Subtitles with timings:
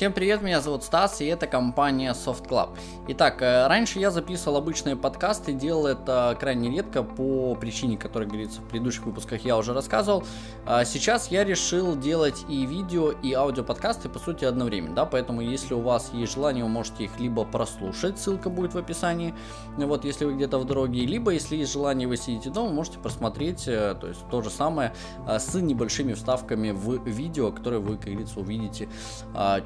[0.00, 2.70] Всем привет, меня зовут Стас, и это компания Soft Club.
[3.08, 8.62] Итак, э, раньше я записывал обычные подкасты, делал это крайне редко по причине, которая говорится
[8.62, 10.24] в предыдущих выпусках, я уже рассказывал.
[10.64, 15.42] А сейчас я решил делать и видео, и аудио подкасты, по сути, одновременно, да, поэтому
[15.42, 19.34] если у вас есть желание, вы можете их либо прослушать, ссылка будет в описании,
[19.76, 23.68] вот, если вы где-то в дороге, либо, если есть желание, вы сидите дома, можете просмотреть,
[23.68, 24.94] э, то есть то же самое,
[25.28, 28.88] э, с небольшими вставками в видео, которые вы, как говорится, увидите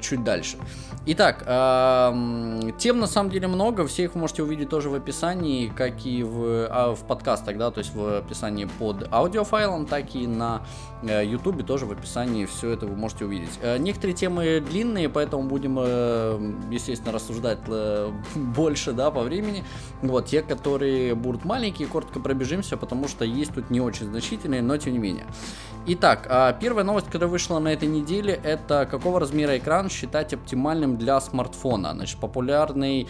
[0.01, 0.57] чуть дальше.
[1.07, 6.03] Итак, э, тем на самом деле много, все их можете увидеть тоже в описании, как
[6.03, 10.63] и в, а, в подкастах, да, то есть в описании под аудиофайлом, так и на
[11.03, 13.51] э, тоже в описании все это вы можете увидеть.
[13.61, 17.59] Э, некоторые темы длинные, поэтому будем, э, естественно, рассуждать
[18.35, 19.63] больше, да, по времени.
[20.01, 24.75] Вот, те, которые будут маленькие, коротко пробежимся, потому что есть тут не очень значительные, но
[24.77, 25.25] тем не менее.
[25.87, 31.19] Итак, первая новость, которая вышла на этой неделе, это какого размера экран считать оптимальным для
[31.19, 31.93] смартфона.
[31.93, 33.07] Значит, популярный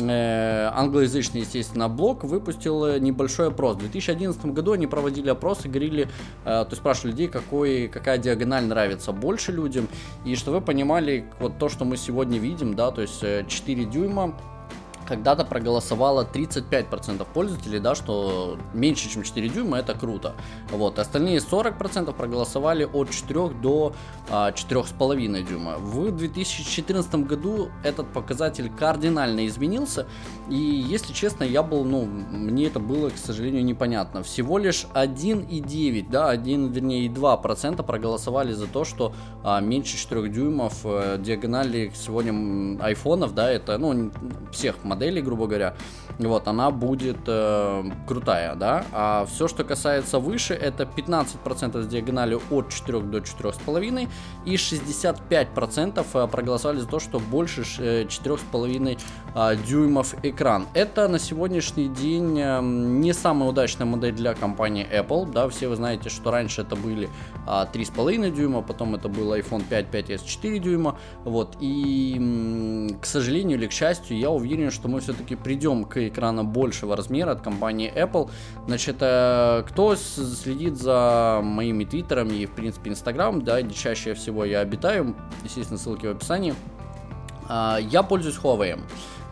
[0.00, 3.76] э, англоязычный, естественно, блог выпустил небольшой опрос.
[3.76, 6.08] В 2011 году они проводили опрос и говорили, э,
[6.44, 9.88] то есть спрашивали людей, какой, какая диагональ нравится больше людям.
[10.24, 13.84] И что вы понимали, вот то, что мы сегодня видим, да, то есть 4 э,
[13.84, 14.34] дюйма,
[15.06, 20.34] когда-то проголосовало 35% пользователей, да, что меньше, чем 4 дюйма, это круто.
[20.70, 23.94] Вот, остальные 40% проголосовали от 4 до
[24.30, 25.76] а, 4,5 дюйма.
[25.78, 30.06] В 2014 году этот показатель кардинально изменился,
[30.50, 34.22] и, если честно, я был, ну, мне это было, к сожалению, непонятно.
[34.22, 40.80] Всего лишь 1,9, да, 1, вернее, 2% проголосовали за то, что а, меньше 4 дюймов
[40.84, 44.10] а, диагонали сегодня айфонов, да, это, ну,
[44.52, 45.74] всех моделей моделей, грубо говоря,
[46.18, 52.38] вот, она будет э, крутая, да, а все, что касается выше, это 15% с диагонали
[52.50, 54.08] от 4 до 4,5
[54.46, 58.98] и 65% э, проголосовали за то, что больше 4,5
[59.34, 60.66] э, дюймов экран.
[60.74, 65.76] Это на сегодняшний день э, не самая удачная модель для компании Apple, да, все вы
[65.76, 67.08] знаете, что раньше это были
[67.46, 73.66] 3,5 дюйма, потом это был iPhone 5, 5s 4 дюйма, вот, и, к сожалению или
[73.66, 78.30] к счастью, я уверен, что мы все-таки придем к экрана большего размера от компании Apple.
[78.66, 84.44] Значит, э, кто следит за моими твиттерами и, в принципе, Инстаграм, да, где чаще всего
[84.44, 85.14] я обитаю,
[85.44, 86.54] естественно, ссылки в описании,
[87.48, 88.80] а, я пользуюсь Huawei.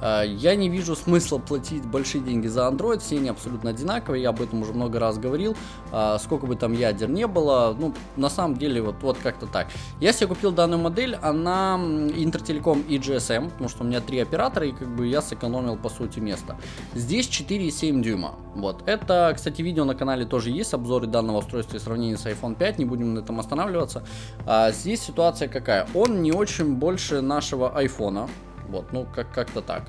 [0.00, 4.30] А, я не вижу смысла платить большие деньги за Android, все они абсолютно одинаковые, я
[4.30, 5.56] об этом уже много раз говорил,
[5.92, 9.68] а, сколько бы там ядер не было, ну, на самом деле, вот, вот как-то так.
[10.00, 11.80] Я себе купил данную модель, она
[12.16, 15.88] Интертелеком и GSM, потому что у меня три оператора, и как бы я сэкономил, по
[15.88, 16.56] сути, место.
[16.94, 18.82] Здесь 4,7 дюйма, вот.
[18.86, 22.78] Это, кстати, видео на канале тоже есть, обзоры данного устройства и сравнение с iPhone 5,
[22.78, 24.04] не будем на этом останавливаться.
[24.46, 25.86] А здесь ситуация какая?
[25.94, 28.28] Он не очень больше нашего iPhone,
[28.68, 29.84] вот, ну, как- как-то так.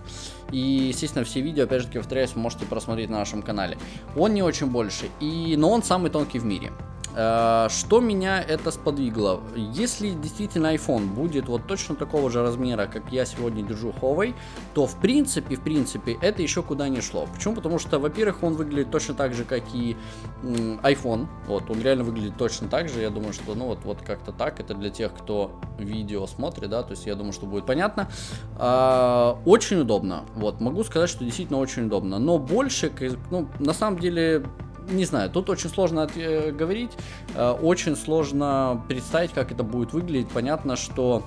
[0.51, 3.77] И, естественно, все видео, опять же, повторяюсь, вы можете просмотреть на нашем канале.
[4.15, 6.71] Он не очень больше, и, но он самый тонкий в мире.
[7.15, 9.41] Э, что меня это сподвигло?
[9.55, 14.35] Если действительно iPhone будет вот точно такого же размера, как я сегодня держу Huawei,
[14.73, 17.27] то в принципе, в принципе, это еще куда не шло.
[17.33, 17.55] Почему?
[17.55, 19.95] Потому что, во-первых, он выглядит точно так же, как и
[20.43, 21.27] iPhone.
[21.47, 23.01] Вот, он реально выглядит точно так же.
[23.01, 24.59] Я думаю, что, ну вот, вот как-то так.
[24.59, 28.09] Это для тех, кто видео смотрит, да, то есть я думаю, что будет понятно.
[28.57, 30.25] А, очень удобно.
[30.35, 32.19] Вот, могу сказать, что действительно очень удобно.
[32.19, 32.91] Но больше,
[33.31, 34.43] ну, на самом деле,
[34.89, 36.91] не знаю, тут очень сложно э, говорить,
[37.35, 40.29] э, очень сложно представить, как это будет выглядеть.
[40.29, 41.23] Понятно, что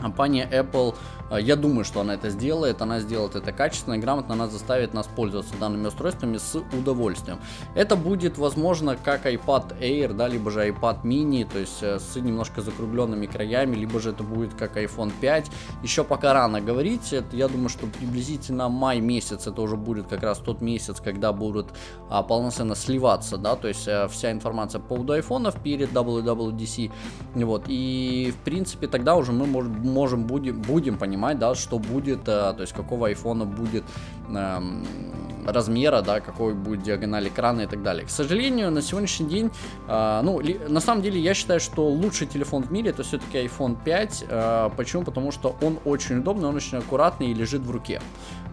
[0.00, 0.94] компания Apple
[1.30, 4.94] а, я думаю, что она это сделает, она сделает это качественно и грамотно, она заставит
[4.94, 7.38] нас пользоваться данными устройствами с удовольствием.
[7.74, 12.16] Это будет, возможно, как iPad Air, да, либо же iPad mini, то есть э, с
[12.16, 15.50] немножко закругленными краями, либо же это будет как iPhone 5.
[15.84, 20.22] Еще пока рано говорить, это, я думаю, что приблизительно май месяц это уже будет как
[20.22, 21.68] раз тот месяц, когда будут
[22.08, 26.90] а, полноценно сливаться, да, то есть а, вся информация по поводу айфонов перед WWDC,
[27.34, 32.20] вот, и в принципе тогда уже мы можем, можем будем, будем понимать, да, что будет,
[32.20, 33.84] э, то есть какого айфона будет
[34.28, 34.84] эм,
[35.46, 38.06] размера, да, какой будет диагональ экрана и так далее.
[38.06, 39.50] К сожалению, на сегодняшний день,
[39.88, 43.38] э, ну, ли, на самом деле, я считаю, что лучший телефон в мире это все-таки
[43.38, 44.24] iPhone 5.
[44.28, 45.02] Э, почему?
[45.04, 48.00] Потому что он очень удобный, он очень аккуратный и лежит в руке.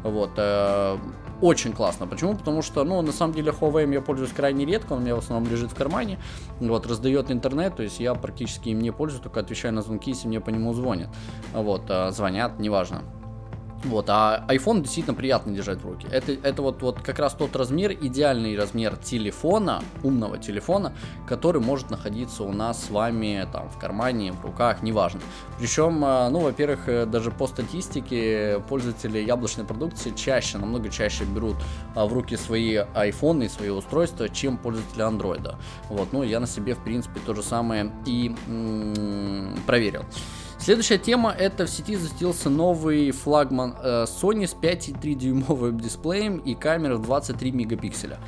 [0.03, 0.31] Вот.
[0.37, 0.97] Э,
[1.41, 2.07] очень классно.
[2.07, 2.35] Почему?
[2.35, 5.19] Потому что, ну, на самом деле, Huawei я пользуюсь крайне редко, он у меня в
[5.19, 6.19] основном лежит в кармане,
[6.59, 10.27] вот, раздает интернет, то есть я практически им не пользуюсь, только отвечаю на звонки, если
[10.27, 11.09] мне по нему звонят.
[11.53, 13.03] Вот, э, звонят, неважно.
[13.83, 16.07] Вот, а iPhone действительно приятно держать в руке.
[16.11, 20.93] Это, это вот, вот как раз тот размер, идеальный размер телефона, умного телефона,
[21.27, 25.21] который может находиться у нас с вами там в кармане, в руках, неважно.
[25.59, 31.57] Причем, а, ну, во-первых, э, даже по статистике пользователи яблочной продукции чаще, намного чаще берут
[31.95, 35.55] а, в руки свои iPhone и свои устройства, чем пользователи Android.
[35.89, 40.03] Вот, ну, я на себе, в принципе, то же самое и м- проверил.
[40.67, 46.55] Следующая тема это в сети засветился новый флагман э, Sony с 5,3 дюймовым дисплеем и
[46.55, 48.19] камерой в 23 мегапикселя.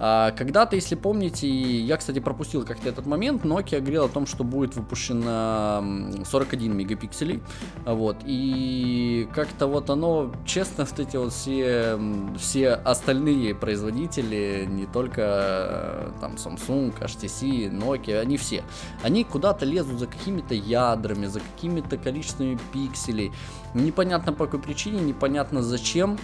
[0.00, 4.44] А, когда-то, если помните, я, кстати, пропустил как-то этот момент, Nokia говорил о том, что
[4.44, 5.82] будет выпущено
[6.24, 7.42] 41 мегапикселей,
[7.84, 11.98] вот, и как-то вот оно, честно, вот эти вот все,
[12.38, 18.62] все остальные производители, не только э, там Samsung, HTC, Nokia, они все,
[19.02, 23.32] они куда-то лезут за какими-то ядрами, за какими-то количествами пикселей,
[23.74, 26.18] непонятно по какой причине, непонятно зачем,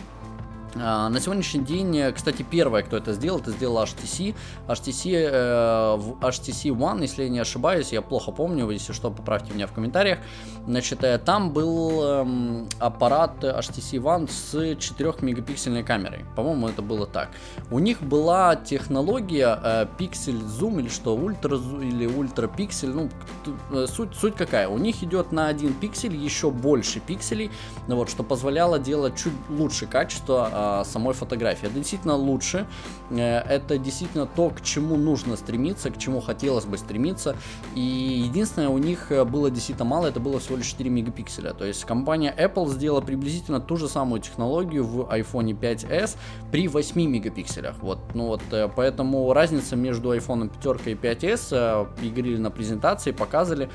[0.75, 4.35] на сегодняшний день, э, кстати, первое, кто это сделал, это сделал HTC.
[4.67, 9.67] HTC, э, HTC One, если я не ошибаюсь, я плохо помню, если что, поправьте меня
[9.67, 10.19] в комментариях.
[10.67, 16.25] Значит, э, там был э, аппарат HTC One с 4 мегапиксельной камерой.
[16.35, 17.31] По-моему, это было так.
[17.71, 23.11] У них была технология пиксель зум или что, ультра или ультра пиксель, ну,
[23.87, 24.69] суть, суть какая?
[24.69, 27.50] У них идет на один пиксель еще больше пикселей,
[27.87, 30.49] вот, что позволяло делать чуть лучше качество
[30.84, 31.66] самой фотографии.
[31.66, 32.66] Это действительно лучше,
[33.11, 37.37] э, это действительно то, к чему нужно стремиться, к чему хотелось бы стремиться.
[37.75, 41.52] И единственное, у них э, было действительно мало, это было всего лишь 4 мегапикселя.
[41.52, 46.16] То есть компания Apple сделала приблизительно ту же самую технологию в iPhone 5s
[46.50, 47.76] при 8 мегапикселях.
[47.81, 53.12] Вот, ну вот, э, поэтому разница между iPhone 5 и 5s и говорили на презентации,
[53.12, 53.69] показывали,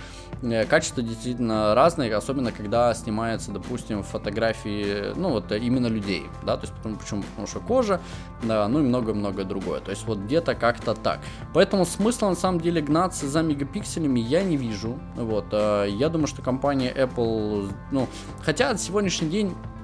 [0.69, 6.73] качество действительно разное, особенно когда снимается, допустим, фотографии, ну вот именно людей, да, то есть
[6.79, 7.23] Потому, почему?
[7.23, 8.01] Потому что кожа,
[8.43, 9.79] да, ну и много-много другое.
[9.81, 11.19] То есть вот где-то как-то так.
[11.53, 14.97] Поэтому смысла на самом деле гнаться за мегапикселями я не вижу.
[15.15, 18.07] Вот, а, я думаю, что компания Apple, ну,
[18.41, 19.78] хотя сегодняшний день э,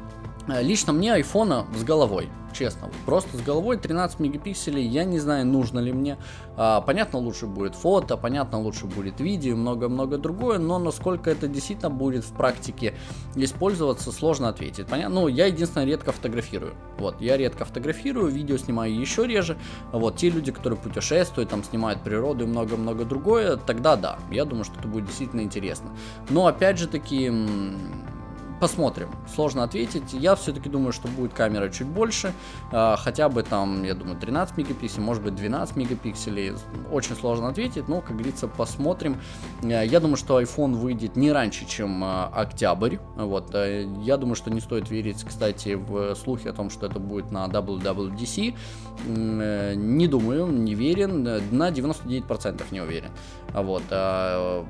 [0.47, 2.89] лично мне айфона с головой честно.
[3.05, 6.17] Просто с головой 13 мегапикселей, я не знаю, нужно ли мне.
[6.57, 11.89] А, понятно, лучше будет фото, понятно, лучше будет видео, много-много другое, но насколько это действительно
[11.89, 12.93] будет в практике
[13.35, 14.87] использоваться, сложно ответить.
[14.87, 15.21] Понятно?
[15.21, 16.73] Ну, я единственное редко фотографирую.
[16.97, 19.57] Вот, я редко фотографирую, видео снимаю еще реже.
[19.91, 24.63] Вот, те люди, которые путешествуют, там снимают природу и много-много другое, тогда да, я думаю,
[24.63, 25.89] что это будет действительно интересно.
[26.29, 27.31] Но опять же таки
[28.59, 29.09] Посмотрим.
[29.33, 30.13] Сложно ответить.
[30.13, 32.33] Я все-таки думаю, что будет камера чуть больше.
[32.71, 36.53] Э, хотя бы там, я думаю, 13 мегапикселей, может быть 12 мегапикселей.
[36.91, 39.19] Очень сложно ответить, но, как говорится, посмотрим.
[39.61, 42.97] Э, я думаю, что iPhone выйдет не раньше, чем э, октябрь.
[43.17, 43.53] Вот.
[43.53, 47.31] Э, я думаю, что не стоит верить, кстати, в слухи о том, что это будет
[47.31, 48.55] на WWDC.
[49.07, 51.23] Э, не думаю, не верен.
[51.23, 53.11] На 99% не уверен.
[53.53, 53.83] Вот.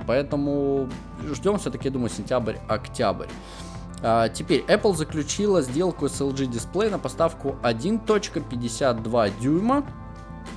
[0.08, 0.90] Поэтому
[1.34, 3.28] ждем все-таки, думаю, сентябрь-октябрь.
[4.08, 9.84] А, теперь Apple заключила сделку с LG Display на поставку 1.52 дюйма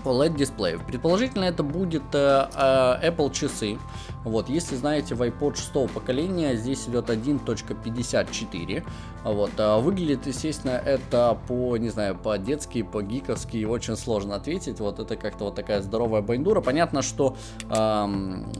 [0.05, 0.85] OLED дисплеев.
[0.85, 3.79] Предположительно это будет э, э, Apple часы.
[4.25, 8.85] Вот, если знаете, в iPod 6 поколения здесь идет 1.54.
[9.25, 14.81] Вот, а выглядит, естественно, это по, не знаю, по-детски, по-гиковски очень сложно ответить.
[14.81, 16.61] Вот это как-то вот такая здоровая бандура.
[16.61, 17.37] Понятно, что
[17.69, 18.07] э,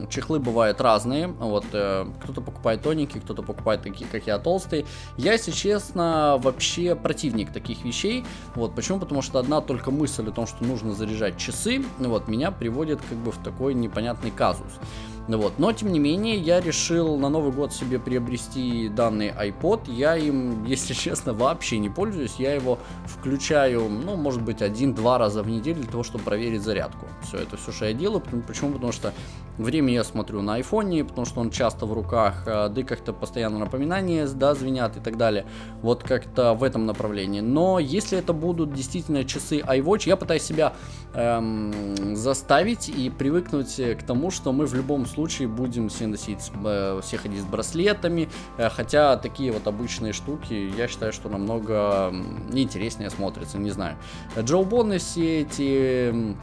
[0.09, 1.27] чехлы бывают разные.
[1.27, 4.85] Вот, э, кто-то покупает тоненькие, кто-то покупает такие, как я, толстые.
[5.17, 8.25] Я, если честно, вообще противник таких вещей.
[8.55, 8.99] Вот, почему?
[8.99, 13.17] Потому что одна только мысль о том, что нужно заряжать часы, вот, меня приводит как
[13.17, 14.79] бы в такой непонятный казус.
[15.37, 15.59] Вот.
[15.59, 19.91] Но, тем не менее, я решил на Новый год себе приобрести данный iPod.
[19.91, 22.35] Я им, если честно, вообще не пользуюсь.
[22.37, 27.07] Я его включаю, ну, может быть, один-два раза в неделю для того, чтобы проверить зарядку.
[27.21, 28.21] Все, это все, что я делаю.
[28.47, 28.73] Почему?
[28.73, 29.13] Потому что
[29.63, 33.13] время я смотрю на айфоне, потому что он часто в руках, а, да и как-то
[33.13, 35.45] постоянно напоминания, да, звенят и так далее.
[35.81, 37.41] Вот как-то в этом направлении.
[37.41, 40.73] Но если это будут действительно часы iWatch, я пытаюсь себя
[41.13, 46.99] эм, заставить и привыкнуть к тому, что мы в любом случае будем все носить, э,
[47.03, 52.13] все ходить с браслетами, э, хотя такие вот обычные штуки, я считаю, что намного
[52.51, 53.97] интереснее смотрятся, не знаю.
[54.39, 56.35] Джо Бонны все эти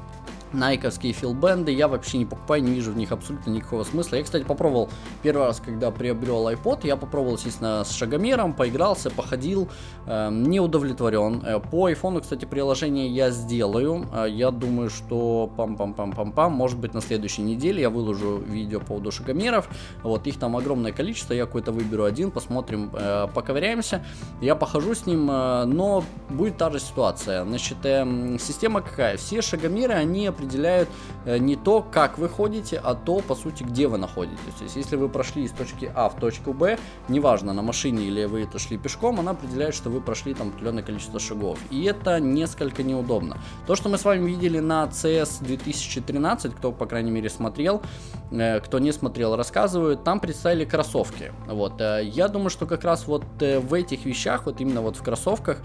[0.52, 4.16] найковские филбенды, я вообще не покупаю, не вижу в них абсолютно никакого смысла.
[4.16, 4.88] Я, кстати, попробовал
[5.22, 9.68] первый раз, когда приобрел iPod, я попробовал, естественно, с шагомером, поигрался, походил,
[10.06, 11.42] э, не удовлетворен.
[11.44, 14.06] Э, по iPhone, кстати, приложение я сделаю.
[14.12, 19.12] Э, я думаю, что пам-пам-пам-пам-пам, может быть, на следующей неделе я выложу видео по поводу
[19.12, 19.68] шагомеров.
[20.02, 24.04] Вот, их там огромное количество, я какой-то выберу один, посмотрим, э, поковыряемся.
[24.40, 27.44] Я похожу с ним, э, но будет та же ситуация.
[27.44, 29.16] Значит, э, система какая?
[29.16, 30.88] Все шагомеры, они определяют
[31.24, 34.54] э, не то, как вы ходите, а то, по сути, где вы находитесь.
[34.58, 36.78] То есть, если вы прошли из точки А в точку Б,
[37.08, 40.82] неважно, на машине или вы это шли пешком, она определяет, что вы прошли там определенное
[40.82, 41.58] количество шагов.
[41.70, 43.38] И это несколько неудобно.
[43.66, 47.82] То, что мы с вами видели на CS 2013, кто, по крайней мере, смотрел,
[48.30, 51.32] э, кто не смотрел, рассказывают, там представили кроссовки.
[51.46, 51.80] Вот.
[51.80, 55.58] Э, я думаю, что как раз вот в этих вещах, вот именно вот в кроссовках,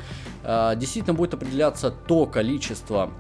[0.76, 3.12] действительно будет определяться то количество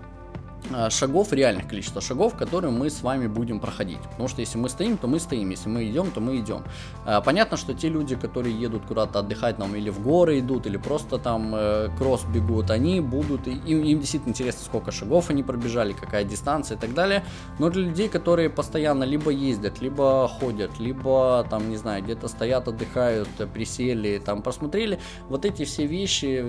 [0.89, 3.99] шагов, реальных количества шагов, которые мы с вами будем проходить.
[3.99, 6.63] Потому что если мы стоим, то мы стоим, если мы идем, то мы идем.
[7.05, 10.77] Э, понятно, что те люди, которые едут куда-то отдыхать, нам или в горы идут, или
[10.77, 15.93] просто там э, кросс бегут, они будут, им, им действительно интересно, сколько шагов они пробежали,
[15.93, 17.23] какая дистанция и так далее.
[17.59, 22.67] Но для людей, которые постоянно либо ездят, либо ходят, либо там, не знаю, где-то стоят,
[22.67, 26.43] отдыхают, присели, там просмотрели, вот эти все вещи,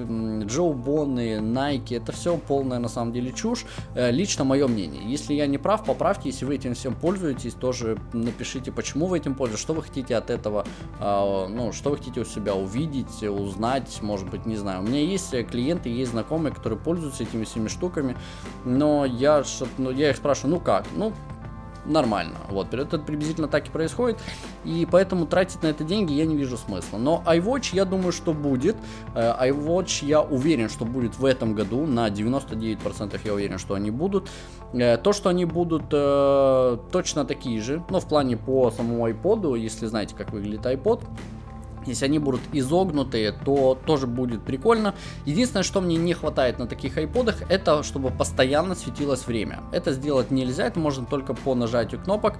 [0.44, 3.64] Джо Бонны, Nike, это все полная на самом деле чушь
[4.01, 5.02] Э, лично мое мнение.
[5.04, 9.34] Если я не прав, поправьте, если вы этим всем пользуетесь, тоже напишите, почему вы этим
[9.34, 10.64] пользуетесь, что вы хотите от этого,
[10.98, 14.80] а, ну, что вы хотите у себя увидеть, узнать, может быть, не знаю.
[14.80, 18.16] У меня есть клиенты, есть знакомые, которые пользуются этими всеми штуками,
[18.64, 19.42] но я,
[19.78, 20.86] ну, я их спрашиваю, ну как?
[20.94, 21.12] Ну,
[21.84, 22.36] нормально.
[22.48, 24.18] Вот, это приблизительно так и происходит,
[24.64, 26.98] и поэтому тратить на это деньги я не вижу смысла.
[26.98, 28.76] Но iWatch я думаю, что будет.
[29.14, 33.90] Э, iWatch я уверен, что будет в этом году, на 99% я уверен, что они
[33.90, 34.30] будут.
[34.72, 39.58] Э, то, что они будут э, точно такие же, ну, в плане по самому iPod,
[39.58, 41.02] если знаете, как выглядит iPod,
[41.86, 44.94] если они будут изогнутые, то тоже будет прикольно.
[45.26, 49.60] Единственное, что мне не хватает на таких айподах, это чтобы постоянно светилось время.
[49.72, 52.34] Это сделать нельзя, это можно только по нажатию кнопок.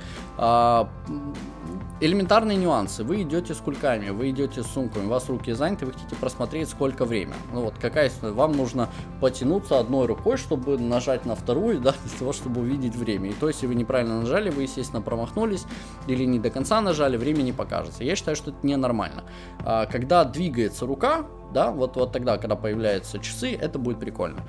[2.03, 3.05] Элементарные нюансы.
[3.05, 6.69] Вы идете с кульками, вы идете с сумками, у вас руки заняты, вы хотите просмотреть
[6.69, 7.35] сколько время.
[7.53, 8.89] Ну вот какая вам нужно
[9.21, 13.31] потянуться одной рукой, чтобы нажать на вторую, да, для того, чтобы увидеть время.
[13.31, 15.65] И то, если вы неправильно нажали, вы, естественно, промахнулись
[16.09, 18.03] или не до конца нажали, время не покажется.
[18.03, 19.23] Я считаю, что это ненормально.
[19.61, 24.41] А, когда двигается рука, да, вот, вот тогда, когда появляются часы, это будет прикольно.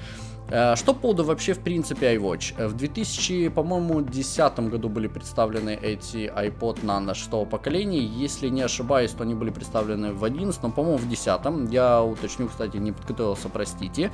[0.50, 2.56] Э, что по поводу вообще в принципе iWatch?
[2.58, 8.00] Э, в 2000, по-моему, 2010 году были представлены эти iPod Nano 6 поколения.
[8.00, 11.72] Если не ошибаюсь, то они были представлены в 11, но, по-моему, в 10.
[11.72, 14.12] Я уточню, кстати, не подготовился, простите.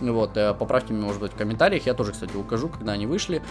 [0.00, 1.86] Вот, э, поправьте меня, может быть, в комментариях.
[1.86, 3.42] Я тоже, кстати, укажу, когда они вышли.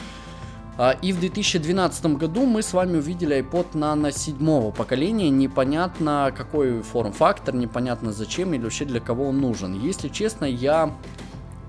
[0.77, 5.29] А, и в 2012 году мы с вами увидели iPod Nano седьмого поколения.
[5.29, 9.74] Непонятно какой форм-фактор, непонятно зачем или вообще для кого он нужен.
[9.79, 10.94] Если честно, я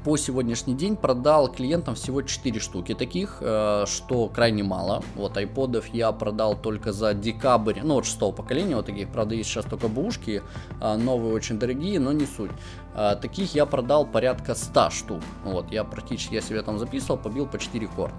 [0.06, 5.02] по сегодняшний день продал клиентам всего 4 штуки таких, э, что крайне мало.
[5.16, 9.50] Вот айподов я продал только за декабрь, ну вот шестого поколения, вот таких, правда, есть
[9.50, 10.44] сейчас только бушки,
[10.80, 12.52] э, новые очень дорогие, но не суть.
[12.94, 15.22] Э, таких я продал порядка 100 штук.
[15.44, 18.14] Вот, я практически, я себе там записывал, побил по 4 корт.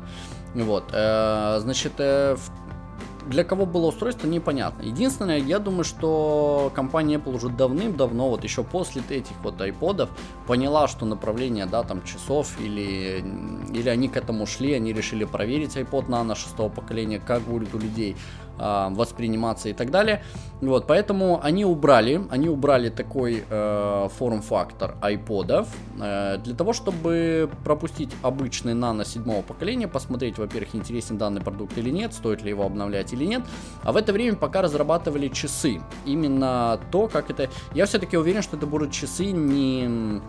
[0.55, 2.66] Вот, значит, в
[3.29, 4.83] для кого было устройство, непонятно.
[4.83, 10.09] Единственное, я думаю, что компания Apple уже давным-давно, вот еще после этих вот iPodов,
[10.47, 13.23] поняла, что направление, да, там, часов или,
[13.73, 17.79] или они к этому шли, они решили проверить iPod Nano шестого поколения, как будет у
[17.79, 18.15] людей
[18.59, 20.23] э, восприниматься и так далее.
[20.61, 25.67] Вот, поэтому они убрали, они убрали такой э, форм-фактор iPodов
[26.01, 31.91] э, для того, чтобы пропустить обычный нано седьмого поколения, посмотреть, во-первых, интересен данный продукт или
[31.91, 33.43] нет, стоит ли его обновлять или нет.
[33.83, 35.79] А в это время пока разрабатывали часы.
[36.05, 37.49] Именно то, как это...
[37.75, 40.21] Я все-таки уверен, что это будут часы не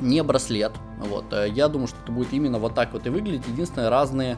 [0.00, 0.72] не браслет.
[0.98, 1.32] Вот.
[1.32, 3.46] Э, я думаю, что это будет именно вот так вот и выглядеть.
[3.48, 4.36] Единственное, разные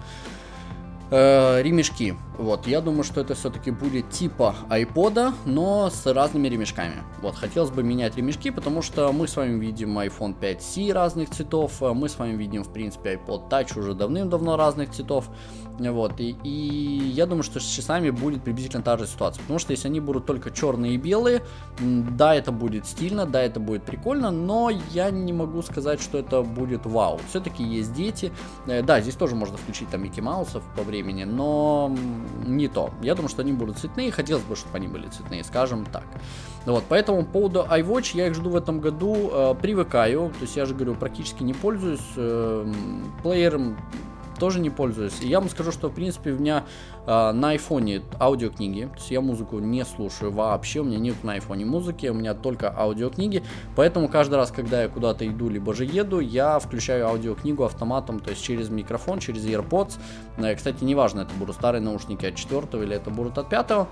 [1.14, 2.16] э, ремешки.
[2.38, 7.04] Вот, я думаю, что это все-таки будет типа iPod, но с разными ремешками.
[7.22, 11.80] Вот, хотелось бы менять ремешки, потому что мы с вами видим iPhone 5C разных цветов,
[11.82, 15.28] э, мы с вами видим, в принципе, iPod Touch уже давным-давно разных цветов.
[15.78, 19.72] Вот, и, и я думаю, что с часами будет приблизительно та же ситуация, потому что
[19.72, 21.42] если они будут только черные и белые,
[21.80, 26.42] да, это будет стильно, да, это будет прикольно, но я не могу сказать, что это
[26.42, 27.20] будет вау.
[27.28, 28.32] Все-таки есть дети,
[28.66, 31.94] э, да, здесь тоже можно включить там Микки Маусов по времени, но
[32.46, 32.90] не то.
[33.02, 36.06] Я думаю, что они будут цветные, хотелось бы, чтобы они были цветные, скажем так.
[36.66, 40.56] Вот, поэтому по поводу iWatch я их жду в этом году, э, привыкаю, то есть
[40.56, 42.72] я же говорю, практически не пользуюсь э,
[43.22, 43.76] плеером,
[44.44, 45.22] тоже не пользуюсь.
[45.22, 46.66] И я вам скажу, что, в принципе, у меня
[47.06, 51.32] э, на айфоне аудиокниги, то есть я музыку не слушаю вообще, у меня нет на
[51.32, 53.42] айфоне музыки, у меня только аудиокниги,
[53.74, 58.28] поэтому каждый раз, когда я куда-то иду, либо же еду, я включаю аудиокнигу автоматом, то
[58.28, 59.94] есть через микрофон, через AirPods.
[60.36, 63.88] Э, кстати, неважно, это будут старые наушники от 4 или это будут от 5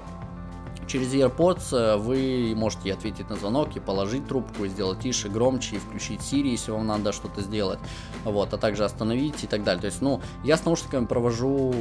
[0.87, 5.77] Через AirPods э, вы можете ответить на звонок и положить трубку, и сделать тише, громче,
[5.77, 7.79] и включить Siri, если вам надо что-то сделать,
[8.25, 9.81] вот, а также остановить и так далее.
[9.81, 11.73] То есть, ну, я с наушниками провожу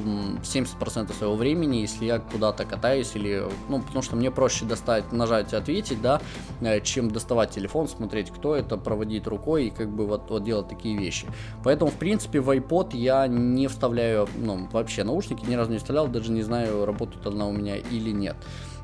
[0.43, 5.53] 70% своего времени, если я куда-то катаюсь, или, ну, потому что мне проще достать, нажать,
[5.53, 6.21] ответить, да,
[6.61, 10.67] э, чем доставать телефон, смотреть, кто это, проводить рукой и как бы вот, вот делать
[10.67, 11.27] такие вещи.
[11.63, 16.07] Поэтому, в принципе, в iPod я не вставляю, ну, вообще наушники, ни разу не вставлял,
[16.07, 18.35] даже не знаю, работает она у меня или нет.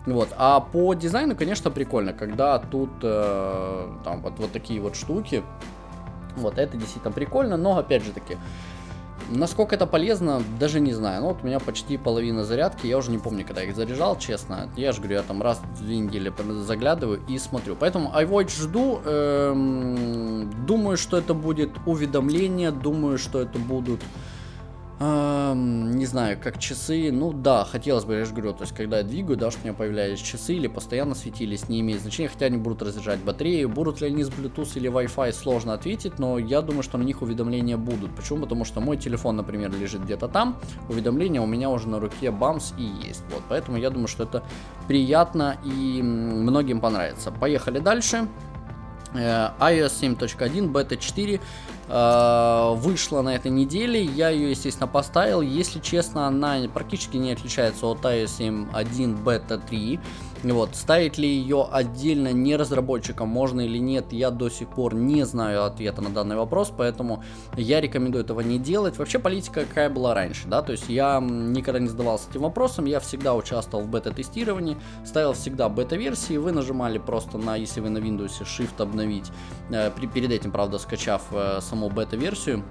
[0.07, 0.29] Вот.
[0.37, 5.43] А по дизайну, конечно, прикольно, когда тут э, там вот, вот такие вот штуки.
[6.37, 8.37] Вот, это действительно прикольно, но опять же таки,
[9.29, 11.21] Насколько это полезно, даже не знаю.
[11.21, 14.69] Ну вот у меня почти половина зарядки, я уже не помню, когда их заряжал, честно.
[14.77, 16.31] Я же говорю, я там раз в две недели
[16.63, 17.75] заглядываю и смотрю.
[17.75, 19.01] Поэтому iWatch жду.
[19.03, 24.01] Эм, думаю, что это будет уведомление, думаю, что это будут
[24.99, 29.03] Не знаю, как часы, ну да, хотелось бы, я же говорю, то есть когда я
[29.03, 32.57] двигаю, да, что у меня появлялись часы или постоянно светились, не имеет значения, хотя они
[32.57, 36.81] будут разряжать батарею, будут ли они с Bluetooth или Wi-Fi, сложно ответить, но я думаю,
[36.81, 38.15] что на них уведомления будут.
[38.15, 38.41] Почему?
[38.41, 40.57] Потому что мой телефон, например, лежит где-то там,
[40.89, 44.43] уведомления у меня уже на руке бамс и есть, вот, поэтому я думаю, что это
[44.87, 47.31] приятно и многим понравится.
[47.31, 48.27] Поехали дальше.
[49.13, 51.39] Э, iOS 7.1, Beta 4 э,
[51.87, 54.03] вышла на этой неделе.
[54.03, 55.41] Я ее, естественно, поставил.
[55.41, 58.39] Если честно, она практически не отличается от iOS
[58.73, 59.99] 7.1 Beta 3.
[60.43, 65.25] Вот, ставить ли ее отдельно не разработчикам, можно или нет, я до сих пор не
[65.25, 67.23] знаю ответа на данный вопрос, поэтому
[67.55, 68.97] я рекомендую этого не делать.
[68.97, 72.99] Вообще политика какая была раньше, да, то есть я никогда не задавался этим вопросом, я
[72.99, 78.41] всегда участвовал в бета-тестировании, ставил всегда бета-версии, вы нажимали просто на, если вы на Windows,
[78.41, 79.31] Shift обновить,
[79.71, 82.63] э, при, перед этим, правда, скачав э, саму бета-версию,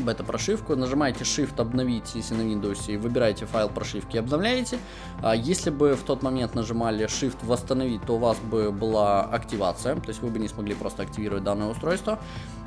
[0.00, 4.78] бета-прошивку, нажимаете Shift обновить, если на Windows, и выбираете файл прошивки и обновляете.
[5.22, 9.96] А если бы в тот момент нажимали Shift восстановить, то у вас бы была активация,
[9.96, 12.18] то есть вы бы не смогли просто активировать данное устройство.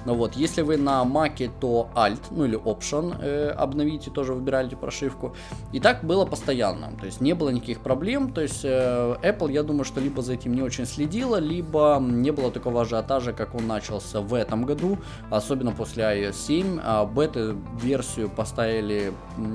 [0.06, 4.76] Ну вот, если вы на Mac, то Alt, ну или Option э, обновите, тоже выбираете
[4.76, 5.36] прошивку.
[5.74, 9.64] И так было постоянно, то есть не было никаких проблем, то есть э, Apple, я
[9.64, 13.68] думаю, что либо за этим не очень следила, либо не было такого ажиотажа, как он
[13.68, 15.00] начался в этом году,
[15.32, 19.12] особенно после iOS 7, а бета-версию поставили,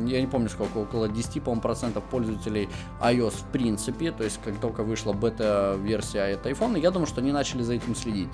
[0.06, 2.68] я не помню сколько, около 10, по процентов пользователей
[3.00, 7.30] iOS в принципе, то есть как только вышла бета-версия от iPhone, я думаю, что они
[7.30, 8.28] начали за этим следить.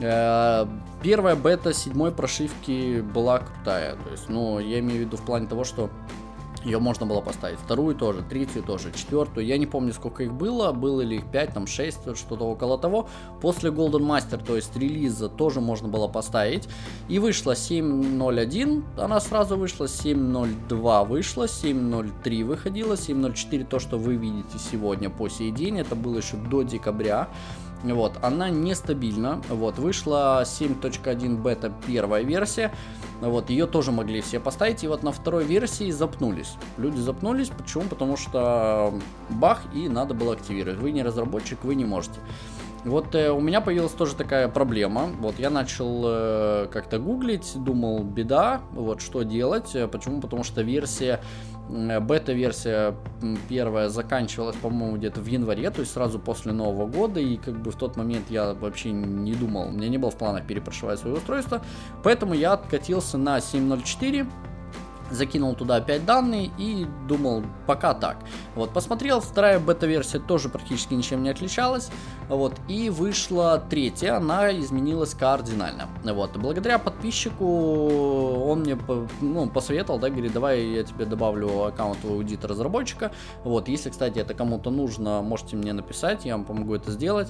[0.00, 0.66] Э,
[1.02, 3.96] первая бета седьмой прошивки была крутая.
[3.96, 5.90] То есть, ну, я имею в виду в плане того, что
[6.64, 7.58] ее можно было поставить.
[7.58, 9.46] Вторую тоже, третью тоже, четвертую.
[9.46, 10.72] Я не помню, сколько их было.
[10.72, 13.08] Было ли их 5, там 6, что-то около того.
[13.40, 16.68] После Golden Master, то есть релиза, тоже можно было поставить.
[17.08, 18.84] И вышла 7.01.
[18.98, 19.86] Она сразу вышла.
[19.86, 21.44] 7.02 вышла.
[21.44, 22.94] 7.03 выходила.
[22.94, 25.78] 7.04 то, что вы видите сегодня по сей день.
[25.78, 27.28] Это было еще до декабря.
[27.82, 29.40] Вот, она нестабильна.
[29.48, 32.72] Вот, вышла 7.1 бета первая версия.
[33.20, 34.84] Вот, ее тоже могли все поставить.
[34.84, 36.54] И вот на второй версии запнулись.
[36.76, 37.48] Люди запнулись.
[37.48, 37.84] Почему?
[37.84, 38.94] Потому что
[39.28, 40.78] бах, и надо было активировать.
[40.78, 42.20] Вы не разработчик, вы не можете.
[42.84, 45.10] Вот э, у меня появилась тоже такая проблема.
[45.18, 49.76] Вот я начал э, как-то гуглить, думал, беда, вот что делать.
[49.90, 50.22] Почему?
[50.22, 51.59] Потому что версия Э,
[52.00, 52.94] бета-версия
[53.48, 57.70] первая заканчивалась, по-моему, где-то в январе, то есть сразу после Нового года, и как бы
[57.70, 61.16] в тот момент я вообще не думал, у меня не было в планах перепрошивать свое
[61.16, 61.62] устройство,
[62.02, 64.26] поэтому я откатился на 7.04,
[65.10, 68.18] закинул туда опять данные и думал, пока так.
[68.54, 71.90] Вот, посмотрел, вторая бета-версия тоже практически ничем не отличалась,
[72.30, 77.44] вот, и вышла третья, она изменилась кардинально, вот, благодаря подписчику
[78.46, 78.78] он мне,
[79.20, 83.12] ну, посоветовал, да, говорит, давай я тебе добавлю аккаунт у аудита разработчика,
[83.44, 87.28] вот, если, кстати, это кому-то нужно, можете мне написать, я вам помогу это сделать,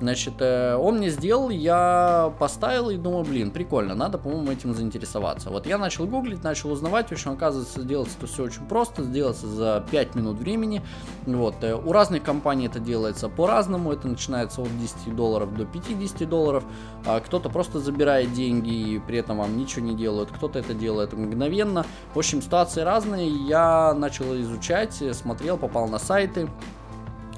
[0.00, 5.50] значит, э, он мне сделал, я поставил и думаю, блин, прикольно, надо, по-моему, этим заинтересоваться,
[5.50, 9.84] вот, я начал гуглить, начал узнавать, общем, оказывается, делается это все очень просто, сделается за
[9.90, 10.82] 5 минут времени.
[11.26, 11.62] Вот.
[11.62, 14.08] Э, у разных компаний это делается по-разному, это
[14.42, 16.64] начинается от 10 долларов до 50 долларов.
[17.06, 21.12] А кто-то просто забирает деньги и при этом вам ничего не делает, кто-то это делает
[21.12, 21.84] мгновенно.
[22.14, 23.28] В общем, ситуации разные.
[23.28, 26.48] Я начал изучать, смотрел, попал на сайты,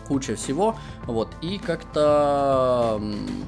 [0.06, 3.00] куча всего, вот, и как-то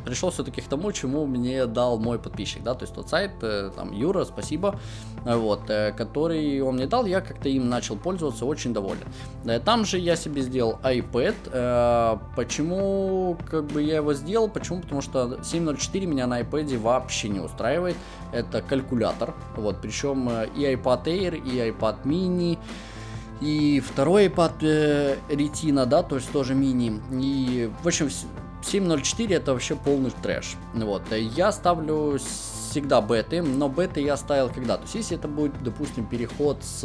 [0.04, 3.70] пришел все-таки к тому, чему мне дал мой подписчик, да, то есть тот сайт, э,
[3.74, 4.78] там, Юра, спасибо,
[5.24, 9.04] вот, э, который он мне дал, я как-то им начал пользоваться, очень доволен.
[9.44, 15.00] Э, там же я себе сделал iPad, почему, как бы, я его сделал, почему, потому
[15.02, 17.96] что 7.04 меня на iPad вообще не устраивает,
[18.32, 22.58] это калькулятор, вот, причем и iPad Air, и iPad mini,
[23.40, 27.00] и второй iPad э, Retina, да, то есть тоже мини.
[27.12, 28.08] И, в общем,
[28.62, 30.56] 7.04 это вообще полный трэш.
[30.74, 31.02] Вот.
[31.12, 34.76] Я ставлю всегда беты, но беты я ставил когда?
[34.76, 36.80] То есть, если это будет, допустим, переход с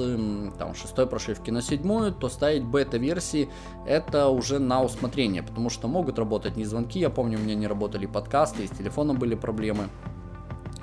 [0.58, 3.50] там, шестой прошивки на седьмую, то ставить бета-версии
[3.86, 7.68] это уже на усмотрение, потому что могут работать не звонки, я помню, у меня не
[7.68, 9.90] работали подкасты, и с телефоном были проблемы.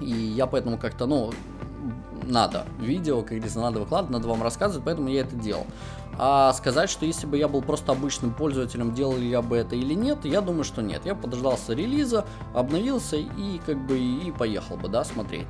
[0.00, 1.32] И я поэтому как-то, ну,
[2.28, 2.66] надо.
[2.78, 5.66] Видео, как говорится, надо выкладывать, надо вам рассказывать, поэтому я это делал.
[6.20, 9.76] А сказать, что если бы я был просто обычным пользователем, делал ли я бы это
[9.76, 11.02] или нет, я думаю, что нет.
[11.04, 15.46] Я подождался релиза, обновился и как бы и поехал бы, да, смотреть.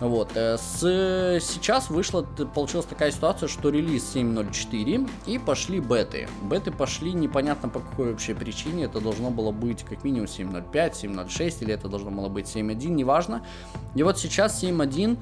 [0.00, 0.80] Вот, э, с,
[1.40, 6.28] сейчас вышла, получилась такая ситуация, что релиз 7.04 и пошли беты.
[6.42, 11.62] Беты пошли непонятно по какой вообще причине, это должно было быть как минимум 7.05, 7.06
[11.62, 13.44] или это должно было быть 7.1, неважно.
[13.96, 15.18] И вот сейчас 7.1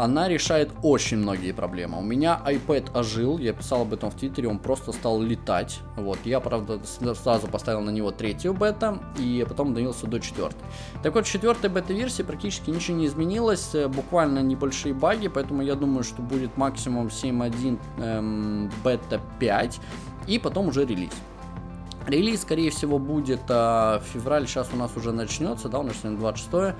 [0.00, 1.98] она решает очень многие проблемы.
[1.98, 5.80] У меня iPad ожил, я писал об этом в Твиттере, он просто стал летать.
[5.96, 6.80] Вот, я, правда,
[7.14, 10.62] сразу поставил на него третью бета, и потом обновился до четвертой.
[11.02, 15.74] Так вот, в четвертой бета-версии практически ничего не изменилось, э, буквально небольшие баги, поэтому я
[15.74, 19.80] думаю, что будет максимум 7.1 эм, бета 5,
[20.26, 21.12] и потом уже релиз.
[22.06, 26.18] Релиз, скорее всего, будет а, февраль, сейчас у нас уже начнется, да, у нас сегодня
[26.18, 26.76] 26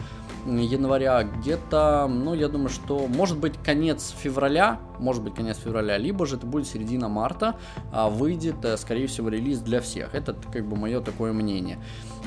[0.46, 6.26] января, где-то, ну, я думаю, что может быть конец февраля, может быть конец февраля, либо
[6.26, 7.56] же это будет середина марта,
[7.92, 10.14] а выйдет, э, скорее всего, релиз для всех.
[10.14, 11.78] Это как бы мое такое мнение.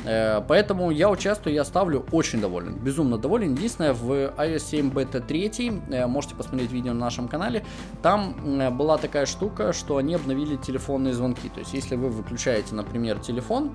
[0.05, 3.53] Э, поэтому я участвую, я ставлю очень доволен, безумно доволен.
[3.53, 7.65] Единственное, в iOS 7 Beta 3, э, можете посмотреть видео на нашем канале,
[8.01, 8.35] там
[8.77, 11.49] была такая штука, что они обновили телефонные звонки.
[11.49, 13.71] То есть, если вы выключаете, например, телефон,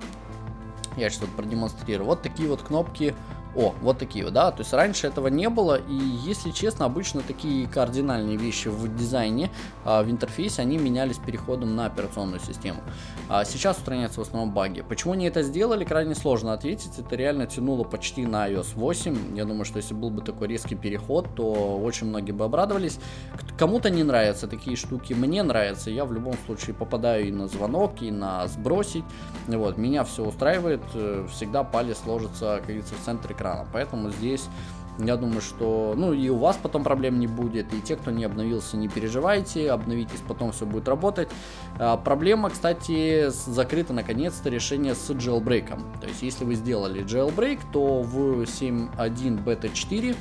[0.97, 3.15] я сейчас вот продемонстрирую, вот такие вот кнопки
[3.55, 7.21] о, вот такие вот, да, то есть раньше этого не было, и если честно, обычно
[7.21, 9.49] такие кардинальные вещи в дизайне,
[9.83, 12.81] а, в интерфейсе, они менялись переходом на операционную систему.
[13.27, 14.81] А сейчас устраняются в основном баги.
[14.81, 19.45] Почему они это сделали, крайне сложно ответить, это реально тянуло почти на iOS 8, я
[19.45, 22.99] думаю, что если был бы такой резкий переход, то очень многие бы обрадовались.
[23.57, 28.01] Кому-то не нравятся такие штуки, мне нравится, я в любом случае попадаю и на звонок,
[28.01, 29.03] и на сбросить,
[29.47, 33.65] вот, меня все устраивает, э, всегда палец ложится, как говорится, в центре экрана.
[33.71, 34.47] Поэтому здесь
[34.99, 38.25] я думаю, что, ну, и у вас потом проблем не будет, и те, кто не
[38.25, 41.29] обновился, не переживайте, обновитесь, потом все будет работать.
[41.77, 45.69] А, проблема, кстати, закрыта наконец-то решение с jailbreak.
[46.01, 50.15] То есть, если вы сделали jailbreak, то в 7.1 бета 4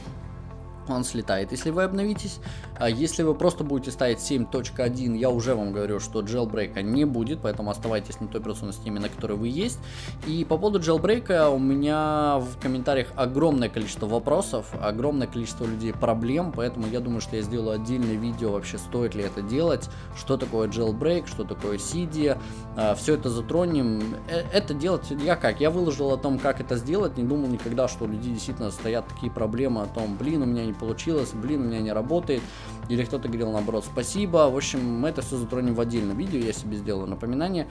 [0.94, 2.40] он слетает, если вы обновитесь.
[2.78, 7.40] А если вы просто будете ставить 7.1, я уже вам говорю, что jailbreak не будет,
[7.42, 9.78] поэтому оставайтесь на той операционной системе, на которой вы есть.
[10.26, 16.52] И по поводу jailbreak у меня в комментариях огромное количество вопросов, огромное количество людей проблем,
[16.54, 20.68] поэтому я думаю, что я сделаю отдельное видео, вообще стоит ли это делать, что такое
[20.68, 22.38] jailbreak, что такое CD,
[22.76, 24.14] а, все это затронем.
[24.28, 25.60] Э, это делать я как?
[25.60, 29.06] Я выложил о том, как это сделать, не думал никогда, что у людей действительно стоят
[29.08, 32.42] такие проблемы о том, блин, у меня не получилось, блин, у меня не работает.
[32.88, 34.48] Или кто-то говорил наоборот, спасибо.
[34.50, 37.66] В общем, мы это все затронем в отдельном видео, я себе сделаю напоминание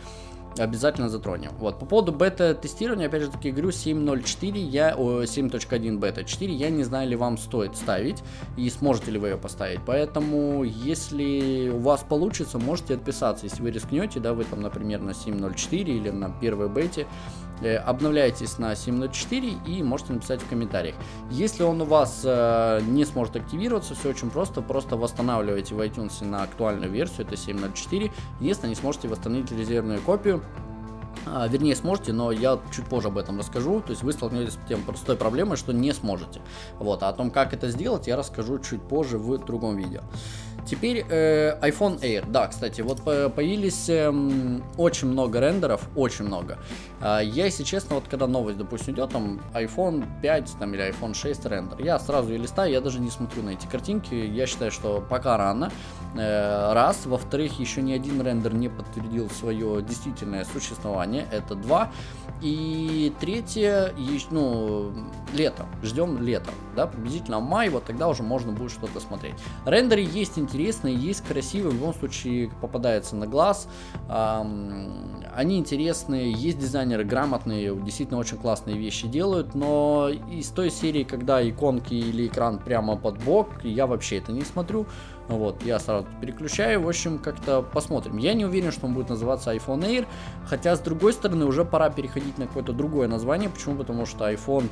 [0.60, 1.52] обязательно затронем.
[1.60, 6.84] Вот, по поводу бета-тестирования, опять же таки говорю, 7.04, я, 7.1 бета 4, я не
[6.84, 8.24] знаю, ли вам стоит ставить,
[8.56, 9.80] и сможете ли вы ее поставить.
[9.86, 15.12] Поэтому, если у вас получится, можете отписаться, если вы рискнете, да, вы там, например, на
[15.12, 17.08] 7.04 или на первой бете,
[17.66, 20.96] обновляйтесь на 7.04 и можете написать в комментариях.
[21.32, 26.24] Если он у вас э, не сможет активироваться, все очень просто, просто восстанавливайте в iTunes
[26.24, 30.44] на актуальную версию, это 7.04, если не сможете восстановить резервную копию,
[31.26, 33.82] а, вернее, сможете, но я чуть позже об этом расскажу.
[33.82, 36.42] То есть вы столкнетесь с тем простой проблемой, что не сможете.
[36.80, 40.02] Вот, а о том, как это сделать, я расскажу чуть позже в другом видео.
[40.68, 42.30] Теперь э, iPhone Air.
[42.30, 44.12] Да, кстати, вот появились э,
[44.78, 46.58] очень много рендеров, очень много.
[47.00, 51.14] Э, я, если честно, вот когда новость, допустим, идет, там iPhone 5 там, или iPhone
[51.14, 54.14] 6 рендер, я сразу ее листаю, я даже не смотрю на эти картинки.
[54.14, 55.72] Я считаю, что пока рано.
[56.16, 57.06] Э, раз.
[57.06, 61.28] Во-вторых, еще ни один рендер не подтвердил свое действительное существование.
[61.32, 61.92] Это два.
[62.42, 63.94] И третье,
[64.30, 64.92] ну,
[65.34, 69.34] лето, ждем лето, да, приблизительно май, вот тогда уже можно будет что-то смотреть.
[69.66, 73.68] Рендеры есть интересные, есть красивые, в любом случае попадается на глаз,
[74.08, 81.48] они интересные, есть дизайнеры грамотные, действительно очень классные вещи делают, но из той серии, когда
[81.48, 84.86] иконки или экран прямо под бок, я вообще это не смотрю,
[85.28, 88.18] вот, я сразу переключаю, в общем, как-то посмотрим.
[88.18, 90.08] Я не уверен, что он будет называться iPhone Air,
[90.46, 93.50] хотя, с другой стороны, уже пора переходить на какое-то другое название.
[93.50, 93.76] Почему?
[93.76, 94.70] Потому что iPhone